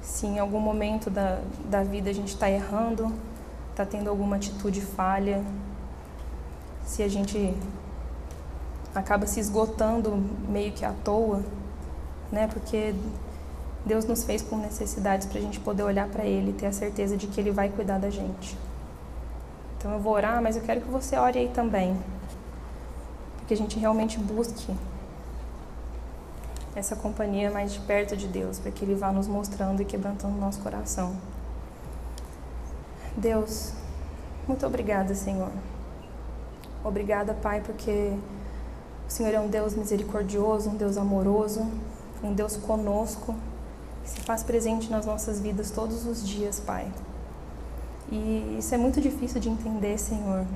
se 0.00 0.26
em 0.26 0.38
algum 0.38 0.60
momento 0.60 1.10
da, 1.10 1.40
da 1.64 1.82
vida 1.82 2.10
a 2.10 2.12
gente 2.12 2.28
está 2.28 2.48
errando, 2.48 3.12
está 3.70 3.84
tendo 3.84 4.08
alguma 4.08 4.36
atitude 4.36 4.80
falha, 4.80 5.42
se 6.84 7.02
a 7.02 7.08
gente 7.08 7.54
acaba 8.94 9.26
se 9.26 9.40
esgotando 9.40 10.14
meio 10.48 10.72
que 10.72 10.84
à 10.84 10.92
toa, 10.92 11.42
né? 12.30 12.46
Porque 12.46 12.94
Deus 13.84 14.06
nos 14.06 14.24
fez 14.24 14.40
com 14.40 14.56
necessidades 14.56 15.26
para 15.26 15.38
a 15.38 15.42
gente 15.42 15.60
poder 15.60 15.82
olhar 15.82 16.08
para 16.08 16.24
Ele 16.24 16.50
e 16.50 16.54
ter 16.54 16.66
a 16.66 16.72
certeza 16.72 17.16
de 17.16 17.26
que 17.26 17.40
Ele 17.40 17.50
vai 17.50 17.68
cuidar 17.68 17.98
da 17.98 18.08
gente. 18.08 18.56
Então 19.76 19.92
eu 19.92 20.00
vou 20.00 20.14
orar, 20.14 20.42
mas 20.42 20.56
eu 20.56 20.62
quero 20.62 20.80
que 20.80 20.88
você 20.88 21.16
ore 21.16 21.38
aí 21.38 21.48
também, 21.48 21.94
porque 23.36 23.52
a 23.52 23.56
gente 23.56 23.78
realmente 23.78 24.18
busque 24.18 24.74
essa 26.74 26.96
companhia 26.96 27.50
mais 27.50 27.72
de 27.72 27.80
perto 27.80 28.16
de 28.16 28.26
Deus, 28.26 28.58
para 28.58 28.70
que 28.70 28.84
Ele 28.84 28.94
vá 28.94 29.12
nos 29.12 29.28
mostrando 29.28 29.82
e 29.82 29.84
quebrantando 29.84 30.36
o 30.36 30.40
nosso 30.40 30.60
coração. 30.60 31.14
Deus, 33.16 33.72
muito 34.48 34.66
obrigada, 34.66 35.14
Senhor. 35.14 35.52
Obrigada, 36.82 37.34
Pai, 37.34 37.60
porque 37.60 38.12
o 39.06 39.10
Senhor 39.10 39.32
é 39.34 39.40
um 39.40 39.48
Deus 39.48 39.74
misericordioso, 39.74 40.70
um 40.70 40.76
Deus 40.76 40.96
amoroso, 40.96 41.66
um 42.22 42.32
Deus 42.32 42.56
conosco, 42.56 43.34
que 44.04 44.10
se 44.10 44.20
faz 44.20 44.44
presente 44.44 44.88
nas 44.88 45.04
nossas 45.04 45.40
vidas 45.40 45.72
todos 45.72 46.06
os 46.06 46.24
dias, 46.26 46.60
Pai. 46.60 46.86
E 48.12 48.56
isso 48.58 48.72
é 48.74 48.78
muito 48.78 49.00
difícil 49.00 49.40
de 49.40 49.48
entender, 49.48 49.98
Senhor. 49.98 50.46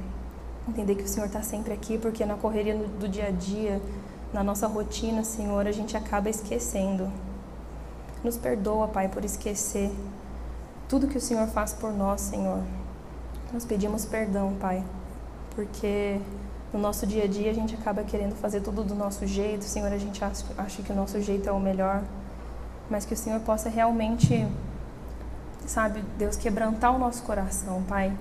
Entender 0.69 0.95
que 0.95 1.03
o 1.03 1.09
Senhor 1.09 1.27
está 1.27 1.43
sempre 1.43 1.73
aqui, 1.73 1.99
porque 1.99 2.25
na 2.25 2.37
correria 2.37 2.77
do 2.77 3.09
dia 3.09 3.27
a 3.27 3.31
dia, 3.31 3.83
na 4.33 4.45
nossa 4.45 4.69
rotina, 4.69 5.25
Senhor, 5.25 5.67
a 5.67 5.73
gente 5.73 5.97
acaba 5.97 6.31
esquecendo. 6.31 7.11
Nos 8.23 8.37
perdoa, 8.37 8.87
Pai, 8.87 9.09
por 9.09 9.25
esquecer 9.25 9.91
tudo 10.89 11.09
que 11.09 11.19
o 11.19 11.21
Senhor 11.21 11.49
faz 11.49 11.73
por 11.73 11.93
nós, 11.93 12.21
Senhor. 12.21 12.63
Nós 13.53 13.65
pedimos 13.65 14.05
perdão, 14.05 14.55
Pai 14.61 14.85
porque 15.59 16.21
no 16.73 16.79
nosso 16.79 17.05
dia 17.05 17.25
a 17.25 17.27
dia 17.27 17.51
a 17.51 17.53
gente 17.53 17.75
acaba 17.75 18.05
querendo 18.05 18.37
fazer 18.37 18.61
tudo 18.61 18.85
do 18.85 18.95
nosso 18.95 19.27
jeito, 19.27 19.65
Senhor, 19.65 19.93
a 19.93 19.99
gente 19.99 20.23
acha, 20.23 20.45
acha 20.57 20.83
que 20.85 20.93
o 20.93 20.95
nosso 20.95 21.21
jeito 21.21 21.49
é 21.49 21.53
o 21.53 21.59
melhor, 21.59 22.05
mas 22.91 23.05
que 23.05 23.15
o 23.15 23.17
Senhor 23.17 23.41
possa 23.41 23.69
realmente, 23.69 24.47
sabe, 25.67 26.03
Deus, 26.17 26.37
quebrantar 26.37 26.95
o 26.95 26.99
nosso 26.99 27.23
coração, 27.23 27.83
Pai, 27.83 28.13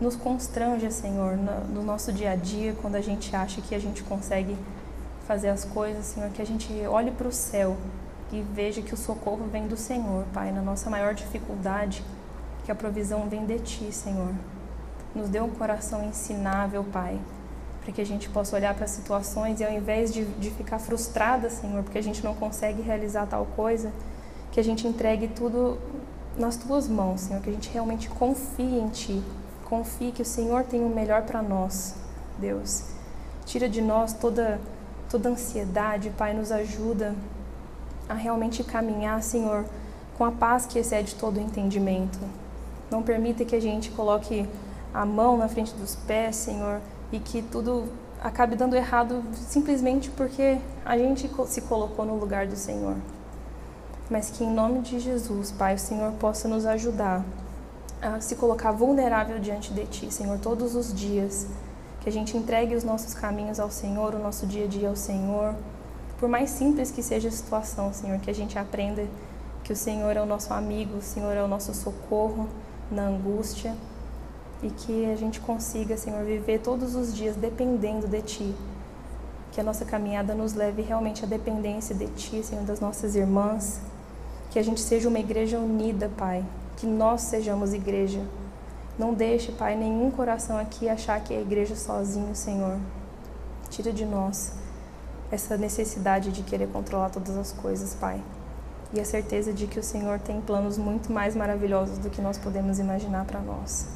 nos 0.00 0.16
constranja, 0.16 0.90
Senhor, 0.90 1.36
no 1.36 1.82
nosso 1.82 2.12
dia 2.12 2.32
a 2.32 2.36
dia, 2.36 2.74
quando 2.80 2.96
a 2.96 3.00
gente 3.00 3.34
acha 3.34 3.60
que 3.60 3.74
a 3.74 3.78
gente 3.78 4.02
consegue 4.02 4.56
fazer 5.26 5.48
as 5.48 5.64
coisas, 5.64 6.06
Senhor, 6.06 6.30
que 6.30 6.42
a 6.42 6.46
gente 6.46 6.72
olhe 6.86 7.10
para 7.10 7.28
o 7.28 7.32
céu 7.32 7.76
e 8.32 8.42
veja 8.42 8.82
que 8.82 8.94
o 8.94 8.96
socorro 8.96 9.46
vem 9.50 9.66
do 9.66 9.76
Senhor, 9.76 10.24
Pai, 10.32 10.50
na 10.50 10.62
nossa 10.62 10.90
maior 10.90 11.14
dificuldade, 11.14 12.02
que 12.64 12.72
a 12.72 12.74
provisão 12.74 13.28
vem 13.28 13.44
de 13.46 13.58
Ti, 13.58 13.92
Senhor. 13.92 14.32
Nos 15.14 15.28
dê 15.28 15.40
um 15.40 15.50
coração 15.50 16.04
ensinável, 16.04 16.84
Pai, 16.84 17.20
para 17.82 17.92
que 17.92 18.00
a 18.00 18.06
gente 18.06 18.28
possa 18.28 18.56
olhar 18.56 18.74
para 18.74 18.84
as 18.84 18.90
situações 18.90 19.60
e 19.60 19.64
ao 19.64 19.70
invés 19.70 20.12
de, 20.12 20.24
de 20.24 20.50
ficar 20.50 20.78
frustrada, 20.78 21.50
Senhor, 21.50 21.82
porque 21.82 21.98
a 21.98 22.02
gente 22.02 22.24
não 22.24 22.34
consegue 22.34 22.80
realizar 22.80 23.26
tal 23.26 23.46
coisa, 23.56 23.92
que 24.52 24.60
a 24.60 24.64
gente 24.64 24.86
entregue 24.86 25.26
tudo 25.26 25.78
nas 26.38 26.56
Tuas 26.56 26.86
mãos, 26.86 27.22
Senhor, 27.22 27.42
que 27.42 27.50
a 27.50 27.52
gente 27.52 27.70
realmente 27.70 28.08
confie 28.08 28.78
em 28.78 28.88
Ti, 28.88 29.22
confie 29.64 30.12
que 30.12 30.22
o 30.22 30.24
Senhor 30.24 30.62
tem 30.64 30.84
o 30.84 30.88
melhor 30.88 31.22
para 31.22 31.42
nós, 31.42 31.94
Deus. 32.38 32.84
Tira 33.44 33.68
de 33.68 33.82
nós 33.82 34.12
toda 34.12 34.60
toda 35.12 35.28
ansiedade, 35.28 36.08
Pai, 36.16 36.32
nos 36.32 36.50
ajuda 36.50 37.14
a 38.08 38.14
realmente 38.14 38.64
caminhar, 38.64 39.22
Senhor, 39.22 39.66
com 40.16 40.24
a 40.24 40.32
paz 40.32 40.64
que 40.64 40.78
excede 40.78 41.14
todo 41.16 41.36
o 41.36 41.40
entendimento. 41.40 42.18
Não 42.90 43.02
permita 43.02 43.44
que 43.44 43.54
a 43.54 43.60
gente 43.60 43.90
coloque 43.90 44.48
a 44.92 45.04
mão 45.04 45.36
na 45.36 45.48
frente 45.48 45.74
dos 45.74 45.94
pés, 45.94 46.36
Senhor, 46.36 46.80
e 47.12 47.18
que 47.18 47.42
tudo 47.42 47.84
acabe 48.22 48.56
dando 48.56 48.74
errado 48.74 49.22
simplesmente 49.34 50.10
porque 50.10 50.58
a 50.82 50.96
gente 50.96 51.30
se 51.46 51.60
colocou 51.60 52.06
no 52.06 52.16
lugar 52.16 52.46
do 52.46 52.56
Senhor. 52.56 52.96
Mas 54.12 54.30
que 54.30 54.44
em 54.44 54.52
nome 54.52 54.80
de 54.80 55.00
Jesus, 55.00 55.50
Pai, 55.50 55.74
o 55.74 55.78
Senhor 55.78 56.12
possa 56.12 56.46
nos 56.46 56.66
ajudar 56.66 57.24
a 58.00 58.20
se 58.20 58.36
colocar 58.36 58.70
vulnerável 58.70 59.38
diante 59.40 59.72
de 59.72 59.86
Ti, 59.86 60.12
Senhor, 60.12 60.38
todos 60.38 60.76
os 60.76 60.94
dias. 60.94 61.46
Que 62.00 62.08
a 62.08 62.12
gente 62.12 62.36
entregue 62.36 62.76
os 62.76 62.84
nossos 62.84 63.14
caminhos 63.14 63.58
ao 63.58 63.70
Senhor, 63.70 64.14
o 64.14 64.18
nosso 64.18 64.46
dia 64.46 64.66
a 64.66 64.68
dia 64.68 64.88
ao 64.88 64.96
Senhor 64.96 65.54
por 66.22 66.28
mais 66.28 66.50
simples 66.50 66.92
que 66.92 67.02
seja 67.02 67.26
a 67.26 67.32
situação, 67.32 67.92
Senhor, 67.92 68.16
que 68.20 68.30
a 68.30 68.32
gente 68.32 68.56
aprenda 68.56 69.04
que 69.64 69.72
o 69.72 69.76
Senhor 69.76 70.16
é 70.16 70.22
o 70.22 70.24
nosso 70.24 70.54
amigo, 70.54 70.98
o 70.98 71.02
Senhor 71.02 71.36
é 71.36 71.42
o 71.42 71.48
nosso 71.48 71.74
socorro 71.74 72.48
na 72.92 73.08
angústia 73.08 73.74
e 74.62 74.70
que 74.70 75.04
a 75.06 75.16
gente 75.16 75.40
consiga, 75.40 75.96
Senhor, 75.96 76.24
viver 76.24 76.60
todos 76.60 76.94
os 76.94 77.12
dias 77.12 77.34
dependendo 77.34 78.06
de 78.06 78.22
Ti. 78.22 78.54
Que 79.50 79.60
a 79.60 79.64
nossa 79.64 79.84
caminhada 79.84 80.32
nos 80.32 80.54
leve 80.54 80.80
realmente 80.80 81.24
à 81.24 81.26
dependência 81.26 81.92
de 81.92 82.06
Ti, 82.06 82.40
Senhor, 82.44 82.64
das 82.64 82.78
nossas 82.78 83.16
irmãs. 83.16 83.80
Que 84.52 84.58
a 84.58 84.62
gente 84.62 84.80
seja 84.80 85.08
uma 85.08 85.18
igreja 85.18 85.58
unida, 85.58 86.10
Pai. 86.16 86.44
Que 86.76 86.86
nós 86.86 87.22
sejamos 87.22 87.72
igreja. 87.72 88.20
Não 88.98 89.14
deixe, 89.14 89.50
Pai, 89.50 89.74
nenhum 89.74 90.10
coração 90.10 90.58
aqui 90.58 90.88
achar 90.88 91.18
que 91.20 91.32
é 91.32 91.40
igreja 91.40 91.74
sozinho, 91.74 92.34
Senhor. 92.34 92.78
Tira 93.70 93.90
de 93.90 94.04
nós 94.04 94.52
essa 95.30 95.56
necessidade 95.56 96.30
de 96.30 96.42
querer 96.42 96.68
controlar 96.68 97.08
todas 97.08 97.34
as 97.38 97.52
coisas, 97.52 97.94
Pai. 97.94 98.22
E 98.92 99.00
a 99.00 99.04
certeza 99.06 99.50
de 99.50 99.66
que 99.66 99.78
o 99.78 99.82
Senhor 99.82 100.20
tem 100.20 100.42
planos 100.42 100.76
muito 100.76 101.10
mais 101.10 101.34
maravilhosos 101.34 101.96
do 101.96 102.10
que 102.10 102.20
nós 102.20 102.36
podemos 102.36 102.78
imaginar 102.78 103.24
para 103.24 103.40
nós. 103.40 103.86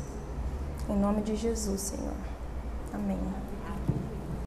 Em 0.89 0.97
nome 0.97 1.21
de 1.21 1.37
Jesus, 1.37 1.83
Senhor. 1.83 2.15
Amém. 2.95 3.46